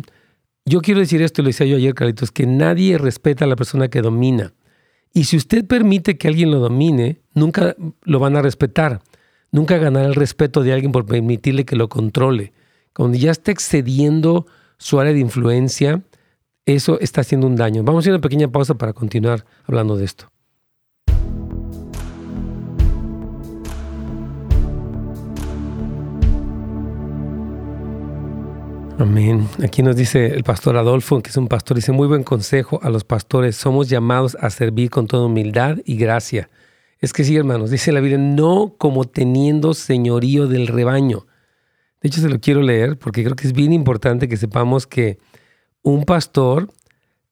[0.64, 3.88] yo quiero decir esto, lo decía yo ayer, Carlitos, que nadie respeta a la persona
[3.88, 4.52] que domina.
[5.12, 9.00] Y si usted permite que alguien lo domine, nunca lo van a respetar.
[9.52, 12.52] Nunca ganará el respeto de alguien por permitirle que lo controle.
[12.94, 14.46] Cuando ya está excediendo
[14.78, 16.02] su área de influencia,
[16.66, 17.82] eso está haciendo un daño.
[17.82, 20.30] Vamos a hacer una pequeña pausa para continuar hablando de esto.
[29.00, 29.48] Amén.
[29.64, 32.90] Aquí nos dice el pastor Adolfo, que es un pastor, dice muy buen consejo a
[32.90, 33.56] los pastores.
[33.56, 36.50] Somos llamados a servir con toda humildad y gracia.
[36.98, 41.26] Es que sí, hermanos, dice la Biblia, no como teniendo señorío del rebaño.
[42.02, 45.18] De hecho, se lo quiero leer porque creo que es bien importante que sepamos que
[45.80, 46.70] un pastor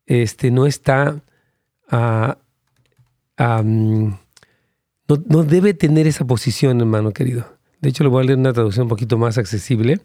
[0.06, 1.22] este, no está,
[1.90, 2.38] ah,
[3.36, 4.18] no,
[5.44, 7.44] debe tener esa posición, hermano querido.
[7.82, 10.00] De hecho, le voy a leer una traducción un poquito más accesible.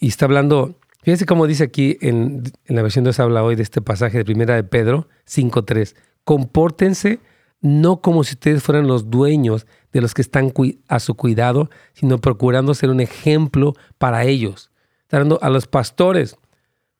[0.00, 3.56] Y está hablando, fíjense cómo dice aquí en, en la versión de se habla hoy
[3.56, 5.94] de este pasaje de Primera de Pedro 5.3.
[6.24, 7.20] Compórtense
[7.60, 10.52] no como si ustedes fueran los dueños de los que están
[10.88, 14.70] a su cuidado, sino procurando ser un ejemplo para ellos.
[15.10, 16.36] Dando a los pastores,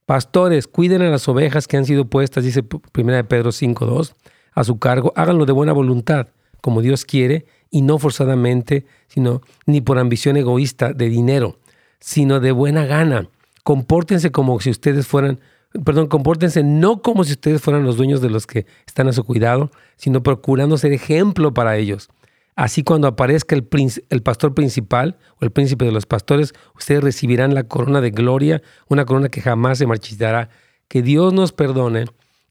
[0.06, 4.14] pastores, cuiden a las ovejas que han sido puestas, dice 1 Pedro 5.2,
[4.52, 6.28] a su cargo, háganlo de buena voluntad,
[6.60, 11.58] como Dios quiere, y no forzadamente, sino ni por ambición egoísta de dinero,
[12.00, 13.28] sino de buena gana.
[13.64, 15.40] Compórtense como si ustedes fueran
[15.84, 19.24] perdón, compórtense no como si ustedes fueran los dueños de los que están a su
[19.24, 22.08] cuidado, sino procurando ser ejemplo para ellos.
[22.56, 23.68] Así cuando aparezca el,
[24.08, 28.62] el, pastor principal o el príncipe de los pastores, ustedes recibirán la corona de gloria,
[28.88, 30.48] una corona que jamás se marchitará.
[30.88, 32.06] Que Dios nos perdone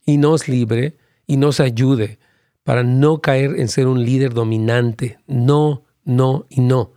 [0.06, 2.20] y nos libre y nos ayude
[2.64, 5.18] para no caer en ser un líder dominante.
[5.28, 6.94] No, no y no.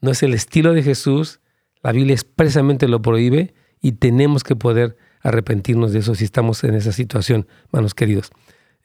[0.00, 1.40] No es el estilo de Jesús.
[1.86, 6.74] La Biblia expresamente lo prohíbe y tenemos que poder arrepentirnos de eso si estamos en
[6.74, 8.32] esa situación, hermanos queridos.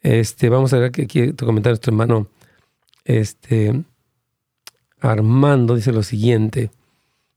[0.02, 2.28] Este, vamos a ver que aquí comentar nuestro hermano
[3.04, 3.82] este,
[5.00, 6.70] Armando, dice lo siguiente.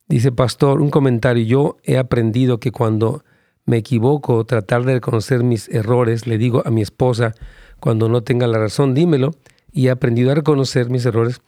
[0.08, 1.44] Dice, pastor, un comentario.
[1.44, 3.24] Yo he aprendido que cuando
[3.66, 7.34] me equivoco, tratar de reconocer mis errores, le digo a mi esposa,
[7.80, 9.32] cuando no tenga la razón, dímelo.
[9.72, 11.42] Y he aprendido a reconocer mis errores.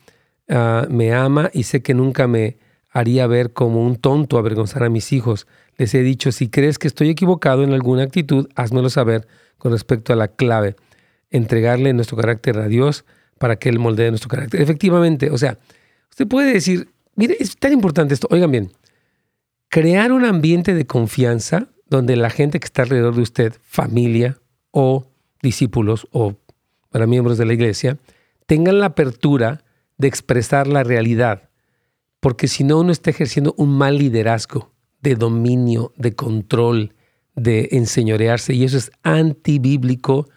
[0.49, 2.57] Ah, me ama y sé que nunca me
[2.97, 5.45] haría ver como un tonto avergonzar a mis hijos.
[5.77, 9.27] Les he dicho, si crees que estoy equivocado en alguna actitud, házmelo saber
[9.59, 10.75] con respecto a la clave.
[11.29, 13.05] Entregarle nuestro carácter a Dios
[13.37, 14.61] para que Él moldee nuestro carácter.
[14.61, 15.59] Efectivamente, o sea,
[16.09, 18.71] usted puede decir, mire, es tan importante esto, oigan bien,
[19.69, 24.39] crear un ambiente de confianza donde la gente que está alrededor de usted, familia
[24.71, 25.05] o
[25.43, 26.33] discípulos o
[26.89, 27.99] para miembros de la iglesia,
[28.47, 29.63] tengan la apertura
[29.97, 31.46] de expresar la realidad,
[32.19, 36.93] porque si no uno está ejerciendo un mal liderazgo de dominio, de control,
[37.35, 40.27] de enseñorearse, y eso es antibíblico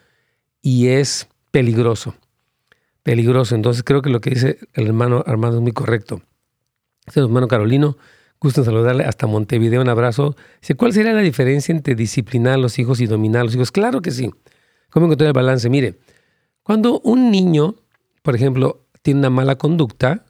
[0.62, 2.14] y es peligroso.
[3.02, 3.54] Peligroso.
[3.54, 6.22] Entonces creo que lo que dice el hermano Armando es muy correcto.
[7.06, 7.96] Este hermano Carolino,
[8.38, 10.36] gusto saludarle hasta Montevideo, un abrazo.
[10.76, 13.72] ¿cuál sería la diferencia entre disciplinar a los hijos y dominar a los hijos?
[13.72, 14.30] Claro que sí.
[14.90, 15.70] ¿Cómo encontrar el balance?
[15.70, 15.98] Mire,
[16.62, 17.76] cuando un niño,
[18.22, 20.26] por ejemplo, tiene una mala conducta,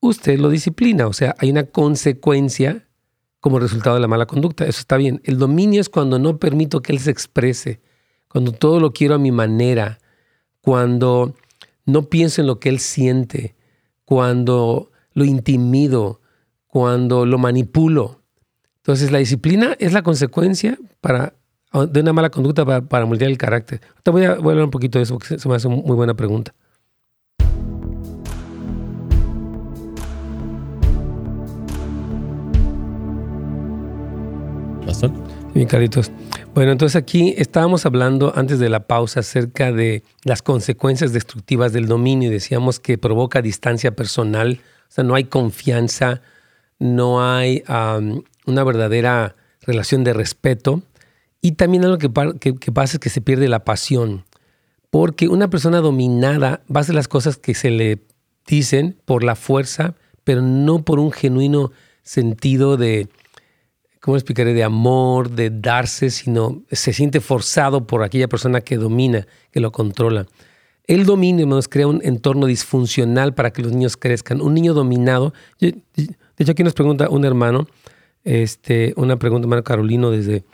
[0.00, 2.86] usted lo disciplina, o sea, hay una consecuencia
[3.40, 4.64] como resultado de la mala conducta.
[4.64, 5.20] Eso está bien.
[5.24, 7.80] El dominio es cuando no permito que él se exprese,
[8.28, 9.98] cuando todo lo quiero a mi manera,
[10.60, 11.34] cuando
[11.84, 13.54] no pienso en lo que él siente,
[14.04, 16.20] cuando lo intimido,
[16.66, 18.22] cuando lo manipulo.
[18.78, 21.34] Entonces la disciplina es la consecuencia para,
[21.88, 23.80] de una mala conducta para, para moldear el carácter.
[24.02, 25.94] Te voy a, voy a hablar un poquito de eso porque se me hace muy
[25.94, 26.52] buena pregunta.
[35.52, 36.10] Bien, caritos.
[36.54, 41.86] Bueno, entonces aquí estábamos hablando antes de la pausa acerca de las consecuencias destructivas del
[41.86, 42.30] dominio.
[42.30, 46.22] Decíamos que provoca distancia personal, o sea, no hay confianza,
[46.78, 47.62] no hay
[48.46, 50.82] una verdadera relación de respeto.
[51.40, 54.24] Y también algo que, que, pasa es que se pierde la pasión,
[54.90, 58.02] porque una persona dominada va a hacer las cosas que se le
[58.46, 59.94] dicen por la fuerza,
[60.24, 61.72] pero no por un genuino
[62.02, 63.08] sentido de,
[64.06, 69.26] ¿cómo explicaré?, de amor, de darse, sino se siente forzado por aquella persona que domina,
[69.50, 70.26] que lo controla.
[70.86, 74.40] El dominio, nos crea un entorno disfuncional para que los niños crezcan.
[74.40, 75.74] Un niño dominado, de
[76.38, 77.66] hecho aquí nos pregunta un hermano,
[78.22, 80.44] este, una pregunta, hermano Carolino, desde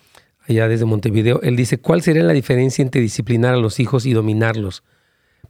[0.48, 4.14] allá desde Montevideo, él dice, ¿cuál sería la diferencia entre disciplinar a los hijos y
[4.14, 4.82] dominarlos?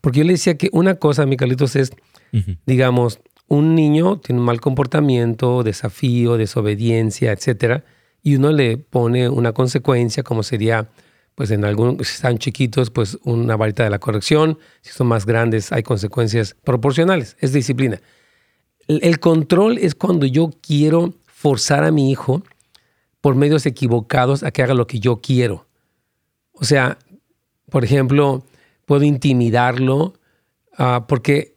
[0.00, 1.92] Porque yo le decía que una cosa, mi Carlitos, es,
[2.66, 7.84] digamos, un niño tiene un mal comportamiento, desafío, desobediencia, etcétera,
[8.22, 10.88] y uno le pone una consecuencia, como sería,
[11.34, 15.26] pues en algunos, si están chiquitos, pues una varita de la corrección, si son más
[15.26, 18.00] grandes, hay consecuencias proporcionales, es disciplina.
[18.88, 22.42] el control es cuando yo quiero forzar a mi hijo
[23.20, 25.66] por medios equivocados a que haga lo que yo quiero.
[26.52, 26.98] O sea,
[27.70, 28.44] por ejemplo,
[28.84, 30.14] puedo intimidarlo
[30.76, 31.51] ah, porque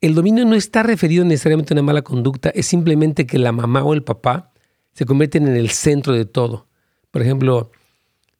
[0.00, 3.84] el dominio no está referido necesariamente a una mala conducta, es simplemente que la mamá
[3.84, 4.52] o el papá
[4.92, 6.66] se convierten en el centro de todo.
[7.10, 7.70] Por ejemplo,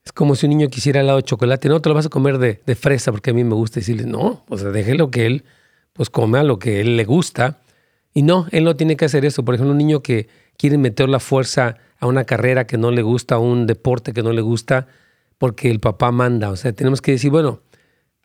[0.04, 2.38] es como si un niño quisiera helado de chocolate, no te lo vas a comer
[2.38, 5.44] de, fresa porque a mí me gusta decirle, no, o sea, déjelo que él
[5.92, 7.58] pues come a lo que él le gusta.
[8.12, 9.44] Y no, él no tiene que hacer eso.
[9.44, 13.02] Por ejemplo, un niño que quiere meter la fuerza a una carrera que no le
[13.02, 14.88] gusta, a un deporte que no le gusta,
[15.38, 16.50] porque el papá manda.
[16.50, 17.60] O sea, tenemos que decir, bueno,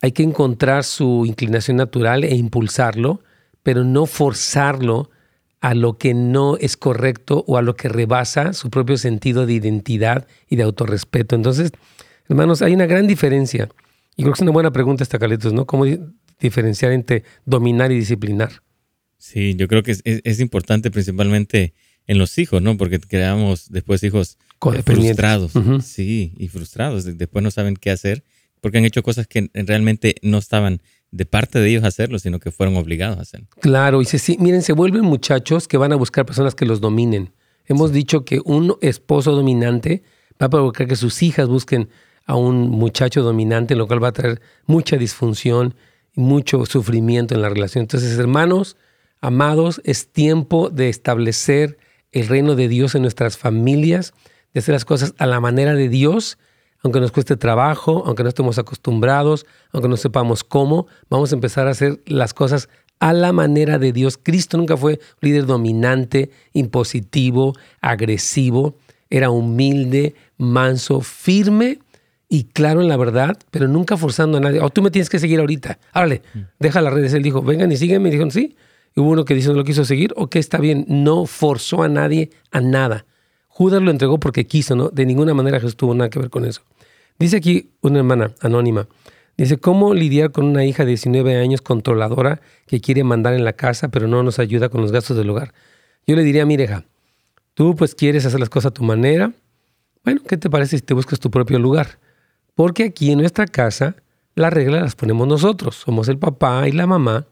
[0.02, 3.22] hay que encontrar su inclinación natural e impulsarlo,
[3.64, 5.10] pero no forzarlo
[5.62, 9.54] a lo que no es correcto o a lo que rebasa su propio sentido de
[9.54, 11.36] identidad y de autorrespeto.
[11.36, 11.72] Entonces,
[12.30, 13.70] hermanos, hay una gran diferencia.
[14.16, 15.66] Y creo que es una buena pregunta esta, Caletos, ¿no?
[15.66, 15.86] ¿Cómo
[16.40, 18.62] diferenciar entre dominar y disciplinar?
[19.18, 21.74] Sí, yo creo que es importante principalmente
[22.06, 22.78] en los hijos, ¿no?
[22.78, 24.38] Porque creamos después hijos
[24.84, 25.54] frustrados.
[25.84, 27.18] Sí, y frustrados.
[27.18, 28.24] Después no saben qué hacer
[28.66, 32.50] porque han hecho cosas que realmente no estaban de parte de ellos hacerlo, sino que
[32.50, 33.46] fueron obligados a hacerlo.
[33.60, 37.32] Claro, y se, miren, se vuelven muchachos que van a buscar personas que los dominen.
[37.68, 40.02] Hemos dicho que un esposo dominante
[40.42, 41.90] va a provocar que sus hijas busquen
[42.26, 45.76] a un muchacho dominante, lo cual va a traer mucha disfunción
[46.16, 47.84] y mucho sufrimiento en la relación.
[47.84, 48.78] Entonces, hermanos,
[49.22, 51.78] amados, es tiempo de establecer
[52.12, 54.16] el reino de Dios en nuestras familias,
[54.56, 56.40] de hacer las cosas a la manera de Dios,
[56.86, 61.68] aunque nos cueste trabajo, aunque no estemos acostumbrados, aunque no sepamos cómo, vamos a empezar
[61.68, 62.70] a hacer las cosas
[63.00, 64.18] a la manera de Dios.
[64.22, 68.78] Cristo nunca fue un líder dominante, impositivo, agresivo,
[69.10, 71.80] era humilde, manso, firme
[72.30, 74.60] y claro en la verdad, pero nunca forzando a nadie.
[74.60, 75.80] O oh, tú me tienes que seguir ahorita.
[75.92, 76.40] Árale, mm.
[76.60, 77.14] deja las redes.
[77.14, 78.10] Él dijo, vengan y sígueme.
[78.10, 78.56] Y dijeron, sí
[78.96, 82.30] hubo uno que dice no lo quiso seguir, ok, está bien, no forzó a nadie
[82.52, 83.06] a nada.
[83.48, 84.90] Judas lo entregó porque quiso, ¿no?
[84.90, 86.62] De ninguna manera Jesús tuvo nada que ver con eso.
[87.18, 88.88] Dice aquí una hermana anónima,
[89.38, 93.54] dice, ¿cómo lidiar con una hija de 19 años controladora que quiere mandar en la
[93.54, 95.54] casa pero no nos ayuda con los gastos del hogar?
[96.06, 96.84] Yo le diría, mire hija,
[97.54, 99.32] tú pues quieres hacer las cosas a tu manera,
[100.04, 102.00] bueno, ¿qué te parece si te buscas tu propio lugar?
[102.54, 103.96] Porque aquí en nuestra casa
[104.36, 107.26] las reglas las ponemos nosotros, somos el papá y la mamá,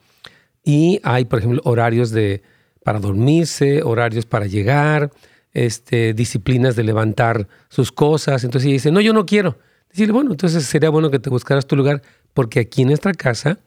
[0.63, 2.41] y hay, por ejemplo, horarios de,
[2.83, 5.11] para dormirse, horarios para llegar,
[5.51, 8.45] este, disciplinas de levantar sus cosas.
[8.45, 9.57] Entonces ella dice, no, yo no quiero.
[9.93, 12.01] Decirle, bueno, entonces sería bueno que te buscaras tu lugar,
[12.33, 13.59] porque aquí en nuestra casa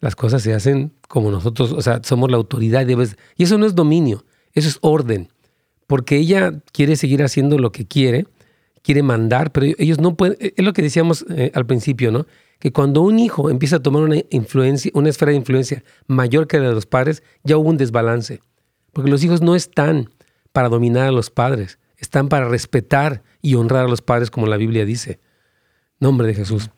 [0.00, 2.86] las cosas se hacen como nosotros, o sea, somos la autoridad.
[3.36, 5.28] Y eso no es dominio, eso es orden.
[5.86, 8.26] Porque ella quiere seguir haciendo lo que quiere,
[8.82, 12.26] quiere mandar, pero ellos no pueden, es lo que decíamos eh, al principio, ¿no?
[12.60, 16.58] que cuando un hijo empieza a tomar una influencia, una esfera de influencia mayor que
[16.58, 18.40] la de los padres, ya hubo un desbalance.
[18.92, 20.08] Porque los hijos no están
[20.52, 24.56] para dominar a los padres, están para respetar y honrar a los padres, como la
[24.56, 25.18] Biblia dice.
[26.04, 26.68] Nombre de Jesús.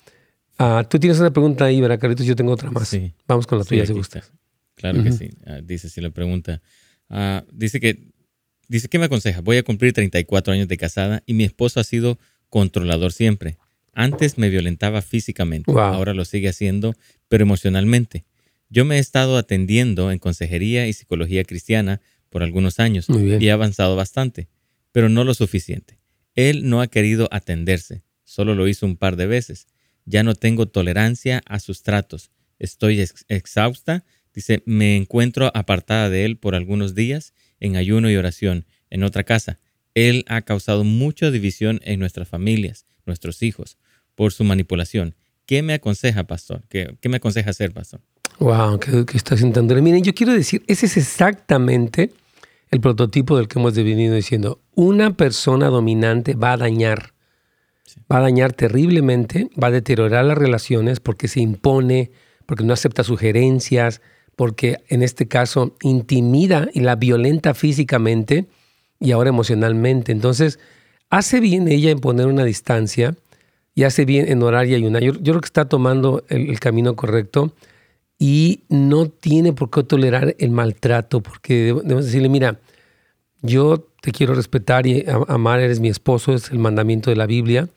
[0.56, 2.24] Ah, tú tienes una pregunta ahí, ¿verdad, Carlitos?
[2.24, 2.86] Yo tengo otra más.
[2.86, 3.12] Sí.
[3.26, 4.32] Vamos con la tuya, si gustas.
[4.76, 5.30] Claro que sí.
[5.44, 6.62] Ah, dice si la pregunta.
[7.10, 8.12] Ah, dice que
[8.68, 9.40] dice que me aconseja.
[9.40, 12.20] Voy a cumplir 34 años de casada y mi esposo ha sido
[12.50, 13.56] controlador siempre.
[13.92, 16.94] Antes me violentaba físicamente, ahora lo sigue haciendo,
[17.26, 18.26] pero emocionalmente.
[18.68, 22.00] Yo me he estado atendiendo en consejería y psicología cristiana
[22.30, 24.46] por algunos años y he avanzado bastante,
[24.92, 25.98] pero no lo suficiente.
[26.36, 29.68] Él no ha querido atenderse, solo lo hizo un par de veces.
[30.04, 32.30] Ya no tengo tolerancia a sus tratos.
[32.58, 34.04] Estoy exhausta.
[34.34, 39.24] Dice, me encuentro apartada de él por algunos días en ayuno y oración en otra
[39.24, 39.58] casa.
[39.94, 43.78] Él ha causado mucha división en nuestras familias nuestros hijos,
[44.14, 45.14] por su manipulación.
[45.46, 46.62] ¿Qué me aconseja, pastor?
[46.68, 48.00] ¿Qué, me aconseja hacer, pastor?
[48.40, 49.80] Wow, ¿qué, qué estás intentando?
[49.80, 52.12] Miren, yo quiero decir, ese es exactamente
[52.70, 54.60] el prototipo del que hemos venido diciendo.
[54.74, 57.12] Una persona dominante va a dañar,
[58.10, 62.10] va a dañar terriblemente, va a deteriorar las relaciones porque se impone,
[62.46, 64.00] porque no acepta sugerencias,
[64.36, 68.46] porque en este caso intimida y la violenta físicamente
[69.00, 70.12] y ahora emocionalmente.
[70.12, 70.58] Entonces,
[71.10, 73.14] hace bien ella en poner una distancia
[73.74, 75.02] y hace bien en orar y ayunar.
[75.02, 77.52] Yo, creo que está tomando el, camino correcto
[78.18, 82.58] y no tiene por qué tolerar el maltrato, porque debemos decirle, mira,
[83.42, 87.68] yo te quiero respetar y amar, eres mi esposo, es el mandamiento de la Biblia,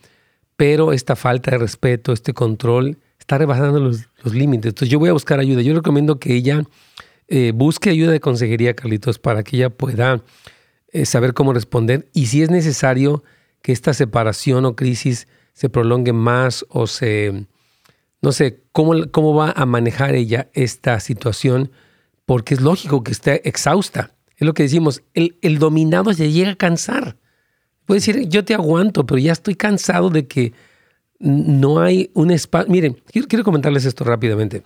[0.58, 4.70] pero esta falta de respeto, este control, está rebasando los, límites.
[4.70, 5.64] Entonces yo voy a buscar ayuda.
[5.64, 6.66] Yo recomiendo que ella
[7.30, 10.24] eh, busque ayuda de consejería, Carlitos, para que ella pueda
[10.92, 13.24] eh, saber cómo responder y si es necesario
[13.64, 17.48] que esta separación o crisis se prolongue más o se,
[18.22, 21.72] no sé, cómo, cómo va a manejar ella esta situación,
[22.28, 24.12] porque es lógico que esté exhausta.
[24.40, 27.18] Es lo que decimos, el, dominado se llega a cansar.
[27.86, 30.54] Puede decir, yo te aguanto, pero ya estoy cansado de que
[31.20, 32.72] no hay un espacio.
[32.72, 34.64] Miren, quiero, quiero comentarles esto rápidamente.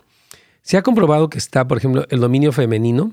[0.62, 3.12] Se ha comprobado que está, por ejemplo, el dominio femenino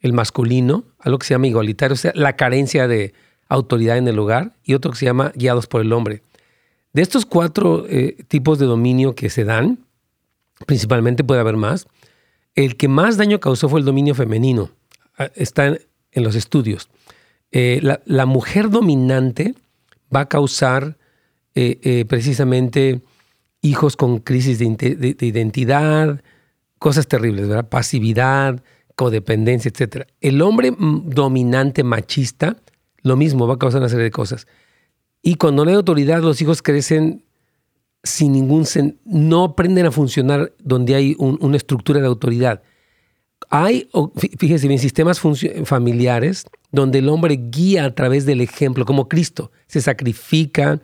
[0.00, 3.12] el masculino, algo que se llama igualitario, o sea, la carencia de
[3.48, 6.22] autoridad en el hogar, y otro que se llama guiados por el hombre.
[6.92, 9.78] De estos cuatro eh, tipos de dominio que se dan,
[10.66, 11.86] principalmente puede haber más,
[12.54, 14.70] el que más daño causó fue el dominio femenino.
[15.20, 15.78] Ah, está en,
[16.14, 16.88] los estudios.
[17.52, 19.54] Eh, la, mujer dominante
[20.14, 20.96] va a causar
[21.54, 23.02] eh, precisamente
[23.60, 26.22] hijos con crisis de, de, identidad,
[26.78, 27.68] cosas terribles, ¿verdad?
[27.68, 28.62] Pasividad,
[28.96, 30.06] codependencia, etc.
[30.22, 32.56] El hombre dominante machista,
[33.02, 34.46] lo mismo, va a causar una serie de cosas.
[35.20, 37.24] Y cuando no hay autoridad, los hijos crecen
[38.02, 38.66] sin ningún...
[39.04, 42.62] no aprenden a funcionar donde hay una estructura de autoridad.
[43.50, 43.88] Hay,
[44.38, 45.20] fíjese bien, sistemas
[45.64, 50.80] familiares donde el hombre guía a través del ejemplo, como Cristo, se sacrifica,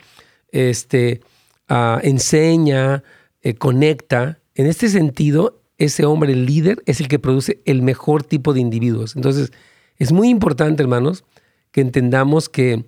[0.50, 1.20] este,
[1.68, 3.04] ah, enseña,
[3.42, 4.40] eh, conecta.
[4.56, 9.14] En este sentido, ese hombre líder es el que produce el mejor tipo de individuos.
[9.14, 9.52] Entonces,
[9.98, 11.24] es muy importante, hermanos,
[11.70, 12.84] que entendamos que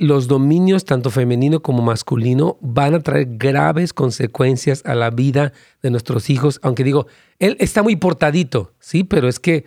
[0.00, 5.90] los dominios, tanto femenino como masculino, van a traer graves consecuencias a la vida de
[5.90, 6.60] nuestros hijos.
[6.62, 7.06] Aunque digo,
[7.38, 9.04] él está muy portadito, ¿sí?
[9.04, 9.64] Pero es que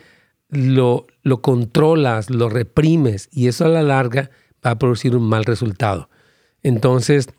[0.49, 4.29] lo, lo controlas, lo reprimes y eso a la larga
[4.65, 6.09] va a producir un mal resultado.
[6.61, 7.29] Entonces,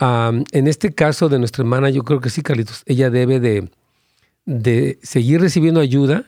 [0.00, 3.68] en este caso de nuestra hermana, yo creo que sí, Carlitos, ella debe de
[4.50, 6.24] de seguir recibiendo ayuda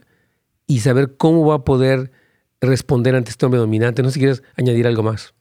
[0.66, 2.12] y saber cómo va a poder
[2.60, 4.02] responder ante este hombre dominante.
[4.02, 5.34] No sé si quieres añadir algo más.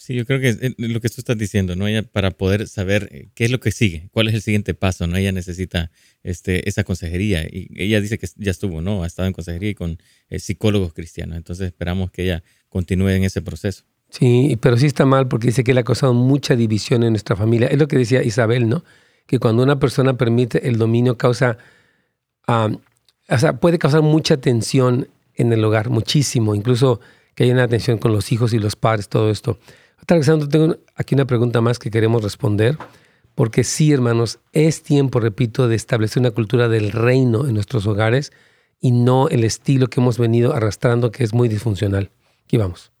[0.00, 1.86] Sí, yo creo que es lo que tú estás diciendo, ¿no?
[1.86, 5.06] Ella para poder saber eh, qué es lo que sigue, cuál es el siguiente paso,
[5.06, 5.18] ¿no?
[5.18, 5.90] Ella necesita
[6.22, 9.04] este, esa consejería y ella dice que ya estuvo, ¿no?
[9.04, 9.98] Ha estado en consejería y con
[10.30, 11.36] eh, psicólogos cristianos.
[11.36, 13.84] Entonces esperamos que ella continúe en ese proceso.
[14.08, 17.36] Sí, pero sí está mal porque dice que le ha causado mucha división en nuestra
[17.36, 17.68] familia.
[17.68, 18.82] Es lo que decía Isabel, ¿no?
[19.26, 21.58] Que cuando una persona permite el dominio causa
[22.46, 27.00] o sea, puede causar mucha tensión en el hogar, muchísimo, incluso
[27.34, 29.58] que haya una tensión con los hijos y los padres, todo esto.
[30.14, 32.76] Alexandro, tengo aquí una pregunta más que queremos responder,
[33.34, 38.32] porque sí, hermanos, es tiempo, repito, de establecer una cultura del reino en nuestros hogares
[38.80, 42.10] y no el estilo que hemos venido arrastrando, que es muy disfuncional.
[42.44, 42.92] Aquí vamos.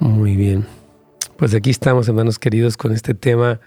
[0.00, 0.66] Muy bien.
[1.36, 3.60] Pues aquí estamos, hermanos queridos, con este tema.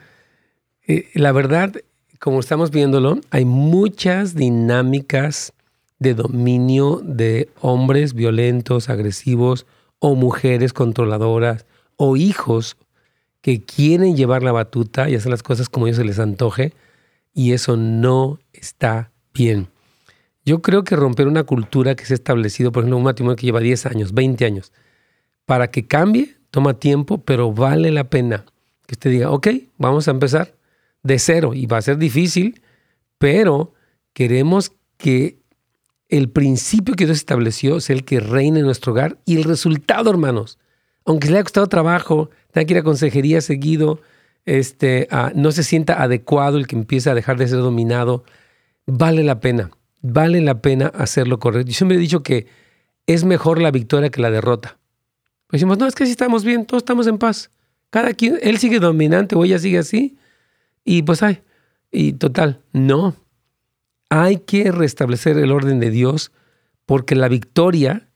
[0.88, 1.76] Eh, la verdad,
[2.20, 5.54] como estamos viéndolo, hay muchas dinámicas
[6.00, 9.66] de dominio de hombres violentos, agresivos,
[10.00, 12.78] o mujeres controladoras, o hijos
[13.42, 16.74] que quieren llevar la batuta y hacer las cosas como ellos se les antoje,
[17.34, 19.68] y eso no está bien.
[20.46, 23.48] Yo creo que romper una cultura que se ha establecido, por ejemplo, un matrimonio que
[23.48, 24.72] lleva 10 años, 20 años,
[25.46, 28.46] para que cambie, toma tiempo, pero vale la pena
[28.86, 29.48] que usted diga, ok,
[29.78, 30.54] vamos a empezar
[31.06, 32.62] de cero y va a ser difícil,
[33.20, 33.74] pero
[34.14, 35.38] queremos que
[36.10, 40.10] el principio que Dios estableció sea el que reine en nuestro hogar y el resultado,
[40.10, 40.58] hermanos,
[41.06, 44.02] aunque le haya costado trabajo, tenga que ir a consejería seguido,
[44.46, 48.24] este, no se sienta adecuado el que empieza a dejar de ser dominado,
[48.88, 49.70] vale la pena,
[50.02, 51.68] vale la pena hacerlo correcto.
[51.68, 52.48] Yo siempre he dicho que
[53.06, 54.80] es mejor la victoria que la derrota.
[55.48, 57.52] Pues decimos, no, es que si estamos bien, todos estamos en paz.
[57.92, 60.18] Cada quien, él sigue dominante o ella sigue así.
[60.86, 61.42] Y pues hay,
[61.92, 63.16] y total, no.
[64.10, 66.32] Hay que restablecer el orden de Dios
[66.86, 68.08] porque la victoria,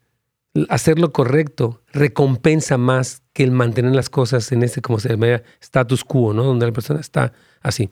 [0.70, 5.42] hacer lo correcto, recompensa más que el mantener las cosas en ese, como se llama,
[5.60, 6.44] status quo, ¿no?
[6.44, 7.90] Donde la persona está así.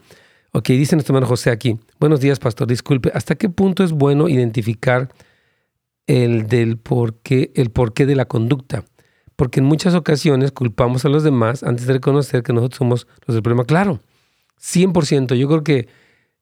[0.54, 1.80] Ok, dice nuestro hermano José aquí.
[2.00, 2.68] Buenos días, pastor.
[2.68, 5.10] Disculpe, ¿hasta qué punto es bueno identificar
[6.06, 8.86] el del porqué, el porqué de la conducta?
[9.36, 13.36] Porque en muchas ocasiones culpamos a los demás antes de reconocer que nosotros somos los
[13.36, 13.66] del problema.
[13.66, 14.00] Claro,
[14.62, 15.36] 100%.
[15.36, 15.88] Yo creo que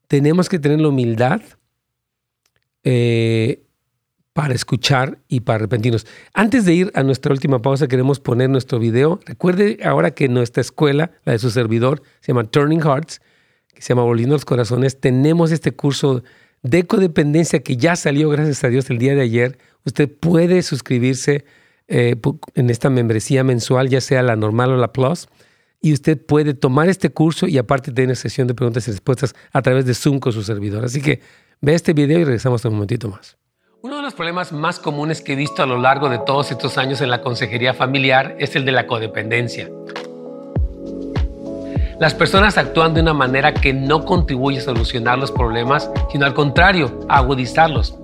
[0.08, 1.42] tenemos que tener la humildad
[2.84, 3.64] eh,
[4.34, 6.06] para escuchar y para arrepentirnos.
[6.34, 9.20] Antes de ir a nuestra última pausa, queremos poner nuestro video.
[9.26, 13.22] Recuerde ahora que nuestra escuela, la de su servidor, se llama Turning Hearts,
[13.74, 15.00] que se llama Volviendo los Corazones.
[15.00, 16.24] Tenemos este curso
[16.64, 19.58] de codependencia que ya salió, gracias a Dios, el día de ayer.
[19.86, 21.46] Usted puede suscribirse
[21.88, 22.16] eh,
[22.56, 25.28] en esta membresía mensual, ya sea la normal o la plus,
[25.86, 29.62] y usted puede tomar este curso y aparte tener sesión de preguntas y respuestas a
[29.62, 30.84] través de Zoom con su servidor.
[30.84, 31.22] Así que
[31.62, 33.38] ve este video y regresamos un momentito más.
[33.84, 36.80] Uno de los problemas más comunes que he visto a lo largo de todos estos
[36.80, 39.70] años en la consejería familiar es el de la codependencia.
[42.00, 46.34] Las personas actúan de una manera que no contribuye a solucionar los problemas, sino al
[46.34, 47.96] contrario, a agudizarlos.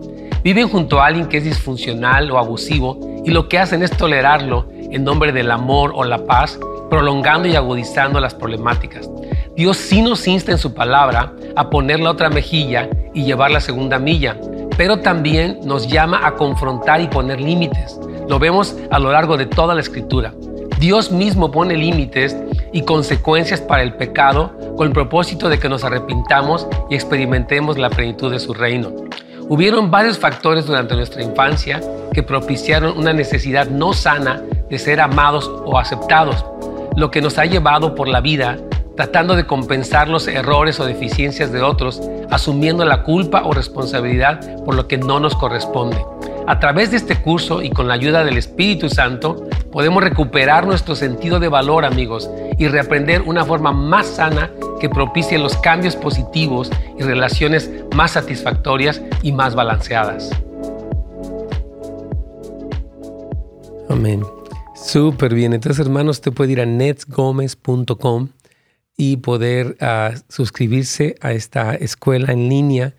[0.43, 4.69] Viven junto a alguien que es disfuncional o abusivo y lo que hacen es tolerarlo
[4.91, 6.59] en nombre del amor o la paz,
[6.91, 9.09] prolongando y agudizando las problemáticas.
[9.55, 13.61] Dios sí nos insta en su palabra a poner la otra mejilla y llevar la
[13.61, 14.37] segunda milla,
[14.75, 17.97] pero también nos llama a confrontar y poner límites.
[18.27, 20.33] Lo vemos a lo largo de toda la escritura.
[20.79, 22.35] Dios mismo pone límites
[22.73, 27.89] y consecuencias para el pecado con el propósito de que nos arrepintamos y experimentemos la
[27.89, 28.91] plenitud de su reino.
[29.47, 31.79] Hubieron varios factores durante nuestra infancia
[32.11, 36.45] que propiciaron una necesidad no sana de ser amados o aceptados,
[36.95, 38.57] lo que nos ha llevado por la vida
[38.95, 44.75] tratando de compensar los errores o deficiencias de otros, asumiendo la culpa o responsabilidad por
[44.75, 45.97] lo que no nos corresponde.
[46.47, 50.95] A través de este curso y con la ayuda del Espíritu Santo, podemos recuperar nuestro
[50.95, 56.69] sentido de valor, amigos, y reaprender una forma más sana que propicie los cambios positivos
[56.99, 60.29] y relaciones más satisfactorias y más balanceadas.
[63.89, 64.23] Amén.
[64.83, 65.53] Súper bien.
[65.53, 68.29] Entonces, hermanos, usted puede ir a netsgomez.com
[68.97, 72.95] y poder ah, suscribirse a esta escuela en línea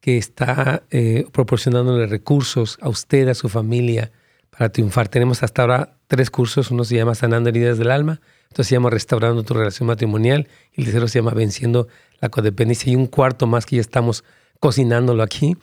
[0.00, 4.12] que está eh, proporcionándole recursos a usted, a su familia,
[4.50, 5.08] para triunfar.
[5.08, 6.70] Tenemos hasta ahora tres cursos.
[6.70, 8.20] Uno se llama Sanando heridas del alma,
[8.50, 11.88] otro se llama Restaurando tu relación matrimonial y el tercero se llama Venciendo
[12.20, 12.90] la codependencia.
[12.92, 14.24] Y un cuarto más que ya estamos
[14.58, 15.56] cocinándolo aquí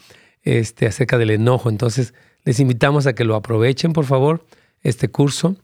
[0.43, 1.69] este, acerca del enojo.
[1.69, 2.13] Entonces,
[2.45, 4.45] les invitamos a que lo aprovechen, por favor,
[4.83, 5.55] este curso.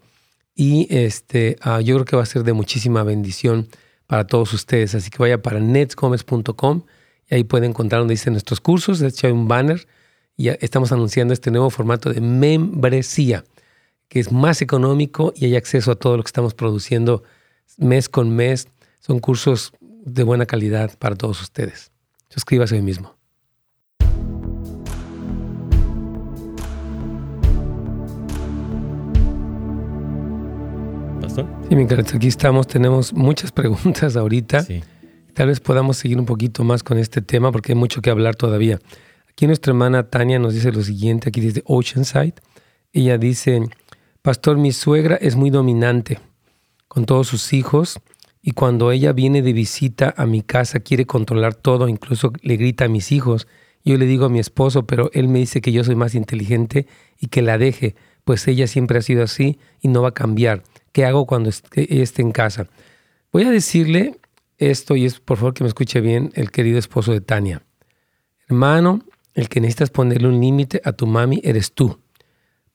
[0.56, 3.68] Y este, ah, yo creo que va a ser de muchísima bendición
[4.08, 4.96] para todos ustedes.
[4.96, 6.84] Así que vaya para netsgomez.com
[7.30, 9.00] y ahí pueden encontrar donde dicen nuestros cursos.
[9.00, 9.88] De hecho, hay un banner
[10.36, 13.44] y estamos anunciando este nuevo formato de membresía,
[14.08, 17.24] que es más económico y hay acceso a todo lo que estamos produciendo
[17.78, 18.68] mes con mes.
[19.00, 21.92] Son cursos de buena calidad para todos ustedes.
[22.30, 23.19] Suscríbase hoy mismo.
[31.68, 34.66] Sí, mientras aquí estamos, tenemos muchas preguntas ahorita.
[35.34, 38.36] Tal vez podamos seguir un poquito más con este tema porque hay mucho que hablar
[38.36, 38.80] todavía.
[39.30, 42.36] Aquí nuestra hermana Tania nos dice lo siguiente, aquí desde Oceanside.
[42.92, 43.62] Ella dice,
[44.22, 46.20] Pastor, mi suegra es muy dominante
[46.88, 48.00] con todos sus hijos
[48.42, 52.86] y cuando ella viene de visita a mi casa quiere controlar todo, incluso le grita
[52.86, 53.48] a mis hijos.
[53.86, 56.88] Yo le digo a mi esposo, pero él me dice que yo soy más inteligente
[57.20, 60.64] y que la deje, pues ella siempre ha sido así y no va a cambiar.
[61.00, 62.68] ¿Qué hago cuando esté en casa?
[63.32, 64.20] Voy a decirle
[64.58, 67.64] esto y es por favor que me escuche bien el querido esposo de Tania.
[68.50, 69.00] Hermano,
[69.34, 72.02] el que necesitas ponerle un límite a tu mami eres tú.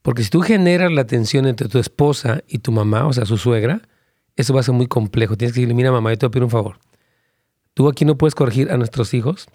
[0.00, 3.36] Porque si tú generas la tensión entre tu esposa y tu mamá, o sea, su
[3.36, 3.82] suegra,
[4.36, 5.36] eso va a ser muy complejo.
[5.36, 6.78] Tienes que decirle, mira mamá, yo te voy a pedir un favor.
[7.74, 9.48] Tú aquí no puedes corregir a nuestros hijos.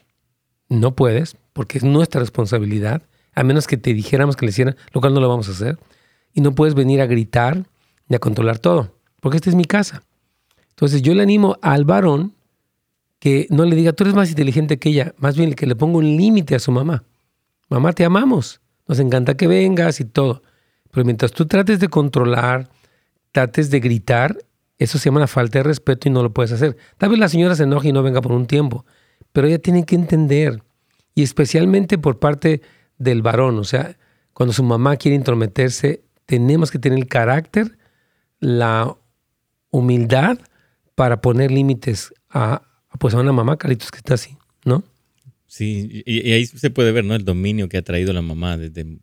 [0.68, 3.02] No puedes, porque es nuestra responsabilidad,
[3.34, 5.80] a menos que te dijéramos que le hicieran, lo cual no lo vamos a hacer.
[6.34, 7.66] Y no puedes venir a gritar
[8.10, 10.04] ni a controlar todo, porque esta es mi casa.
[10.72, 12.34] Entonces yo le animo al varón
[13.20, 15.98] que no le diga, tú eres más inteligente que ella, más bien que le ponga
[15.98, 17.04] un límite a su mamá.
[17.70, 20.42] Mamá, te amamos, nos encanta que vengas y todo.
[20.92, 22.70] Pero mientras tú trates de controlar,
[23.32, 24.38] trates de gritar,
[24.78, 26.78] eso se llama falta de respeto y no lo puedes hacer.
[26.98, 28.86] Tal vez la señora se enoje y no venga por un tiempo,
[29.34, 30.64] pero ella tiene que entender,
[31.14, 32.62] y especialmente por parte
[32.98, 33.98] del varón, o sea,
[34.34, 37.78] cuando su mamá quiere intrometerse, tenemos que tener el carácter
[38.40, 38.96] la
[39.72, 40.40] humildad
[40.96, 42.62] para poner límites a,
[43.00, 44.84] pues a una mamá, Caritos, que está así, ¿no?
[45.48, 47.16] Sí, y, ahí se puede ver, ¿no?
[47.16, 49.00] El dominio que ha traído la mamá desde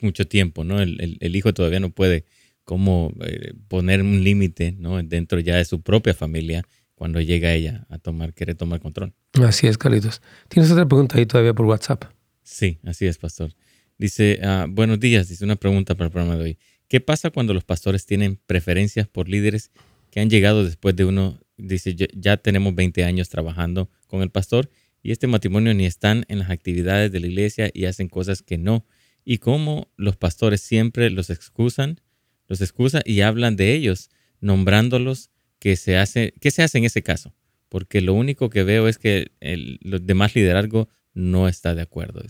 [0.00, 0.80] mucho tiempo, ¿no?
[0.80, 2.24] El, hijo todavía no puede
[2.64, 5.02] como eh, poner un límite, ¿no?
[5.02, 9.14] Dentro ya de su propia familia cuando llega ella a tomar, quiere tomar control.
[9.44, 10.20] Así es, Carlitos.
[10.48, 12.04] ¿Tienes otra pregunta ahí todavía por WhatsApp?
[12.42, 13.54] Sí, así es, pastor.
[13.98, 16.58] Dice, ah, buenos días, dice una pregunta para el programa de hoy.
[16.88, 19.70] ¿Qué pasa cuando los pastores tienen preferencias por líderes
[20.10, 24.70] que han llegado después de uno, dice, ya tenemos 20 años trabajando con el pastor
[25.02, 28.58] y este matrimonio ni están en las actividades de la iglesia y hacen cosas que
[28.58, 28.86] no.
[29.24, 32.00] Y cómo los pastores siempre los excusan,
[32.46, 34.08] los excusan y hablan de ellos,
[34.40, 37.34] nombrándolos que se hace, ¿qué se hace en ese caso?
[37.68, 42.22] Porque lo único que veo es que el, los demás liderazgo no está de acuerdo.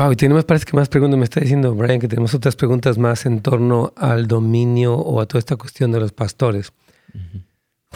[0.00, 2.96] Wow, y tenemos, parece que más preguntas, me está diciendo Brian, que tenemos otras preguntas
[2.96, 6.72] más en torno al dominio o a toda esta cuestión de los pastores.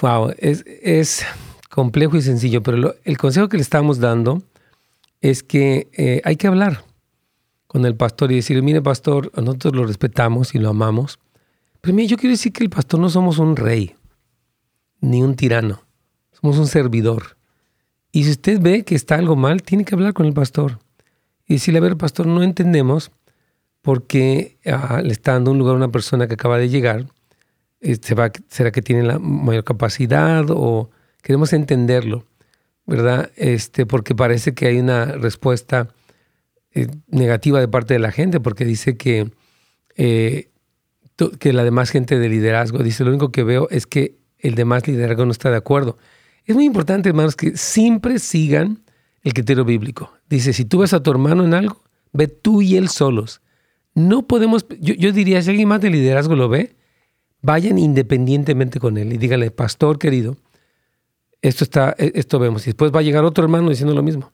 [0.02, 1.24] Wow, es, es
[1.70, 4.42] complejo y sencillo, pero el consejo que le estamos dando
[5.22, 6.84] es que eh, hay que hablar
[7.68, 11.18] con el pastor y decir, mire pastor, nosotros lo respetamos y lo amamos,
[11.80, 13.94] pero mire, yo quiero decir que el pastor no somos un rey,
[15.00, 15.80] ni un tirano,
[16.38, 17.38] somos un servidor.
[18.12, 20.83] Y si usted ve que está algo mal, tiene que hablar con el pastor.
[21.46, 23.12] Y decirle, a ver, pastor, no entendemos
[23.82, 27.06] por qué ah, le está dando un lugar a una persona que acaba de llegar.
[27.80, 28.14] Este,
[28.48, 30.90] ¿Será que tiene la mayor capacidad o
[31.22, 32.24] queremos entenderlo,
[32.86, 33.30] ¿verdad?
[33.36, 35.88] Este, porque parece que hay una respuesta
[36.72, 39.30] eh, negativa de parte de la gente, porque dice que,
[39.96, 40.48] eh,
[41.38, 44.86] que la demás gente de liderazgo, dice, lo único que veo es que el demás
[44.86, 45.98] liderazgo no está de acuerdo.
[46.46, 48.83] Es muy importante, hermanos, que siempre sigan
[49.24, 50.12] el criterio bíblico.
[50.28, 53.40] Dice, si tú ves a tu hermano en algo, ve tú y él solos.
[53.94, 56.76] No podemos, yo, yo diría, si alguien más de liderazgo lo ve,
[57.42, 60.36] vayan independientemente con él y díganle, pastor querido,
[61.42, 62.62] esto, está, e, esto vemos.
[62.62, 64.32] Y después va a llegar otro hermano diciendo lo mismo.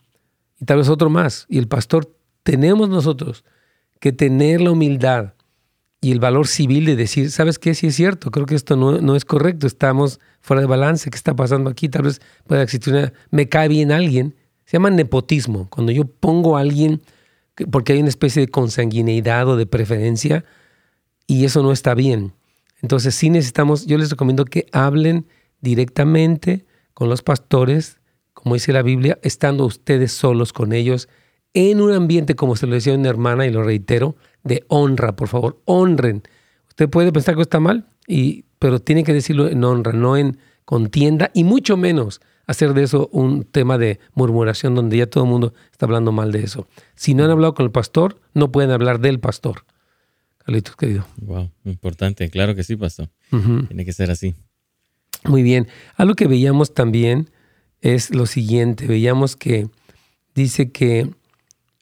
[0.60, 1.46] Y tal vez otro más.
[1.48, 3.44] Y el pastor, tenemos nosotros
[3.98, 5.34] que tener la humildad
[6.00, 7.74] y el valor civil de decir, ¿sabes qué?
[7.74, 11.16] Si es cierto, creo que esto no, no, es correcto, estamos fuera de balance, ¿qué
[11.16, 11.88] está pasando aquí?
[11.88, 14.34] Tal vez pueda existir una, me cae bien alguien.
[14.70, 17.02] Se llama nepotismo, cuando yo pongo a alguien
[17.72, 20.44] porque hay una especie de consanguineidad o de preferencia
[21.26, 22.34] y eso no está bien.
[22.80, 25.26] Entonces sí necesitamos, yo les recomiendo que hablen
[25.60, 27.98] directamente con los pastores,
[28.32, 31.08] como dice la Biblia, estando ustedes solos con ellos,
[31.52, 34.14] en un ambiente, como se lo decía una hermana, y lo reitero,
[34.44, 36.22] de honra, por favor, honren.
[36.68, 40.38] Usted puede pensar que está mal, y, pero tiene que decirlo en honra, no en
[40.64, 42.20] contienda, y mucho menos
[42.50, 46.32] hacer de eso un tema de murmuración donde ya todo el mundo está hablando mal
[46.32, 46.66] de eso.
[46.96, 49.64] Si no han hablado con el pastor, no pueden hablar del pastor.
[50.38, 51.06] Carlitos, querido.
[51.18, 53.08] Wow, importante, claro que sí, pastor.
[53.30, 54.34] Tiene que ser así.
[55.24, 55.68] Muy bien.
[55.96, 57.30] Algo que veíamos también
[57.82, 58.86] es lo siguiente.
[58.88, 59.68] Veíamos que
[60.34, 61.08] dice que,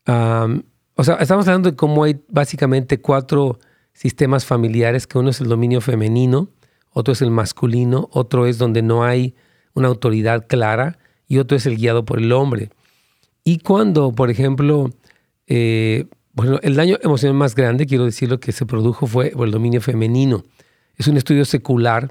[0.07, 3.59] o sea, estamos hablando de cómo hay básicamente cuatro
[3.95, 6.51] sistemas familiares, que uno es el dominio femenino,
[6.91, 9.35] otro es el masculino, otro es donde no hay
[9.79, 12.71] una autoridad clara y otro es el guiado por el hombre.
[13.45, 14.91] Y cuando, por ejemplo,
[15.47, 19.51] eh, bueno, el daño emocional más grande, quiero decir, lo que se produjo fue el
[19.51, 20.45] dominio femenino.
[20.97, 22.09] Es un estudio secular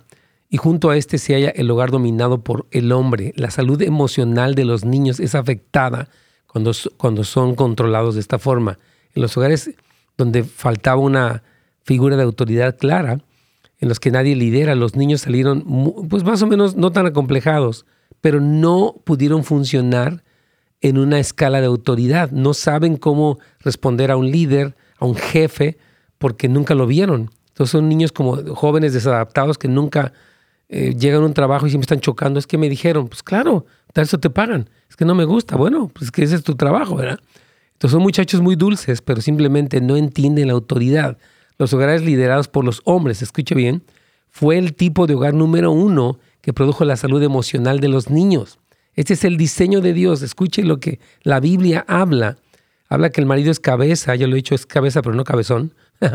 [0.49, 3.33] y junto a este se halla el hogar dominado por el hombre.
[3.35, 6.09] La salud emocional de los niños es afectada
[6.47, 8.79] cuando, cuando son controlados de esta forma.
[9.13, 9.71] En los hogares
[10.17, 11.43] donde faltaba una
[11.83, 13.19] figura de autoridad clara,
[13.79, 15.63] en los que nadie lidera, los niños salieron
[16.09, 17.85] pues más o menos no tan acomplejados,
[18.21, 20.23] pero no pudieron funcionar
[20.81, 22.31] en una escala de autoridad.
[22.31, 25.77] No saben cómo responder a un líder, a un jefe,
[26.17, 27.31] porque nunca lo vieron.
[27.49, 30.13] Entonces son niños como jóvenes desadaptados que nunca
[30.69, 32.39] eh, llegan a un trabajo y siempre están chocando.
[32.39, 34.69] Es que me dijeron, pues claro, tal eso te pagan.
[34.89, 35.55] Es que no me gusta.
[35.55, 37.19] Bueno, pues que ese es tu trabajo, ¿verdad?
[37.73, 41.17] Entonces son muchachos muy dulces, pero simplemente no entienden la autoridad.
[41.57, 43.83] Los hogares liderados por los hombres, escuche bien,
[44.29, 48.59] fue el tipo de hogar número uno que produjo la salud emocional de los niños.
[48.93, 50.21] Este es el diseño de Dios.
[50.21, 52.37] Escuche lo que la Biblia habla.
[52.89, 55.73] Habla que el marido es cabeza, ya lo he dicho, es cabeza, pero no cabezón.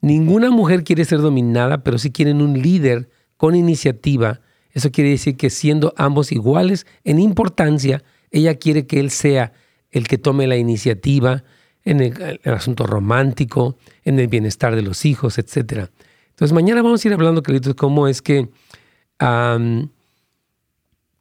[0.00, 4.40] Ninguna mujer quiere ser dominada, pero sí quieren un líder con iniciativa,
[4.72, 9.52] eso quiere decir que siendo ambos iguales en importancia, ella quiere que él sea
[9.90, 11.42] el que tome la iniciativa
[11.84, 15.88] en el, asunto romántico, en el bienestar de los hijos, etc.
[16.30, 18.48] Entonces mañana vamos a ir hablando, queridos, cómo es que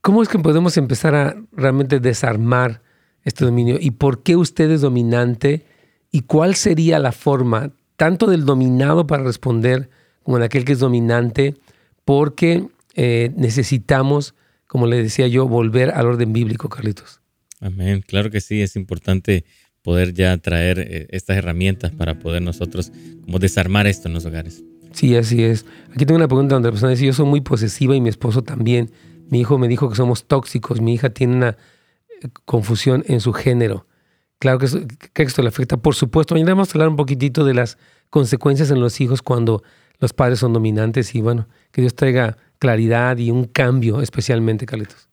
[0.02, 2.82] cómo es que podemos empezar a realmente desarmar
[3.24, 5.66] este dominio y por qué usted es dominante
[6.12, 9.90] y cuál sería la forma tanto del dominado para responder
[10.24, 11.56] como de aquel que es dominante
[12.06, 14.36] porque eh, necesitamos,
[14.68, 17.20] como le decía yo, volver al orden bíblico, Carlitos.
[17.60, 18.04] Amén.
[18.08, 19.44] Claro que sí, es importante
[19.82, 22.92] poder ya traer eh, estas herramientas para poder nosotros
[23.24, 24.64] como desarmar esto en los hogares.
[24.92, 25.66] Sí, así es.
[25.94, 28.44] Aquí tengo una pregunta donde la persona dice, yo soy muy posesiva y mi esposo
[28.44, 28.92] también.
[29.30, 33.34] Mi hijo me dijo que somos tóxicos, mi hija tiene una eh, confusión en su
[33.34, 33.86] género.
[34.40, 34.66] Claro que,
[35.24, 36.34] esto le afecta, por supuesto.
[36.34, 37.78] Mañana vamos a hablar un poquitito de las
[38.10, 39.64] consecuencias en los hijos cuando
[40.00, 45.09] los padres son dominantes y bueno, que Dios traiga claridad y un cambio especialmente, Carlitos.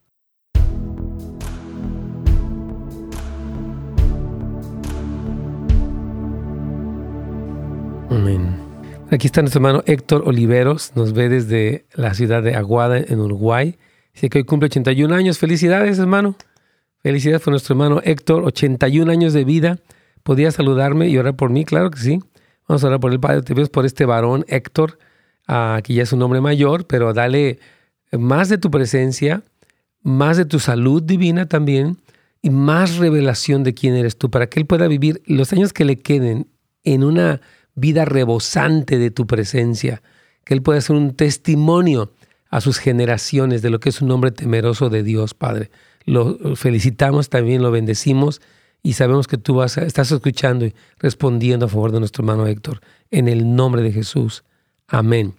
[8.09, 8.55] Amén.
[9.11, 13.77] Aquí está nuestro hermano Héctor Oliveros, nos ve desde la ciudad de Aguada, en Uruguay.
[14.13, 15.37] Dice que hoy cumple 81 años.
[15.37, 16.35] Felicidades, hermano.
[17.03, 19.79] Felicidades por nuestro hermano Héctor, 81 años de vida.
[20.23, 21.65] ¿Podía saludarme y orar por mí?
[21.65, 22.19] Claro que sí.
[22.67, 23.41] Vamos a orar por el Padre.
[23.43, 24.97] Te veo por este varón, Héctor,
[25.47, 27.59] uh, que ya es un hombre mayor, pero dale
[28.11, 29.43] más de tu presencia,
[30.01, 31.97] más de tu salud divina también
[32.41, 35.85] y más revelación de quién eres tú, para que él pueda vivir los años que
[35.85, 36.47] le queden
[36.83, 37.41] en una
[37.77, 40.01] vida rebosante de tu presencia,
[40.43, 42.11] que Él pueda ser un testimonio
[42.49, 45.69] a sus generaciones de lo que es un hombre temeroso de Dios, Padre.
[46.05, 48.41] Lo felicitamos también, lo bendecimos
[48.81, 52.81] y sabemos que tú vas estás escuchando y respondiendo a favor de nuestro hermano Héctor.
[53.11, 54.43] En el nombre de Jesús.
[54.87, 55.35] Amén.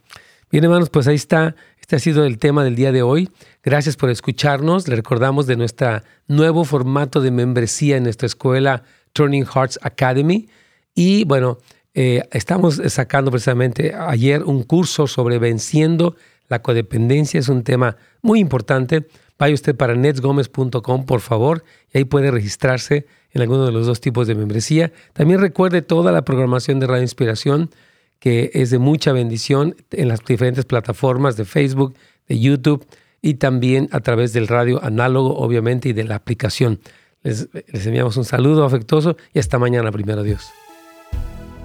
[0.51, 1.57] Bien, hermanos, pues ahí está.
[1.81, 3.31] Este ha sido el tema del día de hoy.
[3.63, 4.87] Gracias por escucharnos.
[4.87, 10.49] Le recordamos de nuestro nuevo formato de membresía en nuestra escuela Turning Hearts Academy.
[10.95, 11.59] Y bueno,
[11.95, 16.17] eh, estamos sacando precisamente ayer un curso sobre venciendo
[16.49, 17.41] la codependencia.
[17.41, 19.07] Es un tema muy importante.
[19.39, 24.01] Vaya usted para netsgomez.com, por favor, y ahí puede registrarse en alguno de los dos
[24.01, 24.93] tipos de membresía.
[25.13, 27.71] También recuerde toda la programación de Radio Inspiración,
[28.19, 31.95] que es de mucha bendición en las diferentes plataformas de Facebook,
[32.27, 32.85] de YouTube
[33.23, 36.81] y también a través del radio análogo, obviamente, y de la aplicación.
[37.23, 40.51] Les, les enviamos un saludo afectuoso y hasta mañana, primero Dios.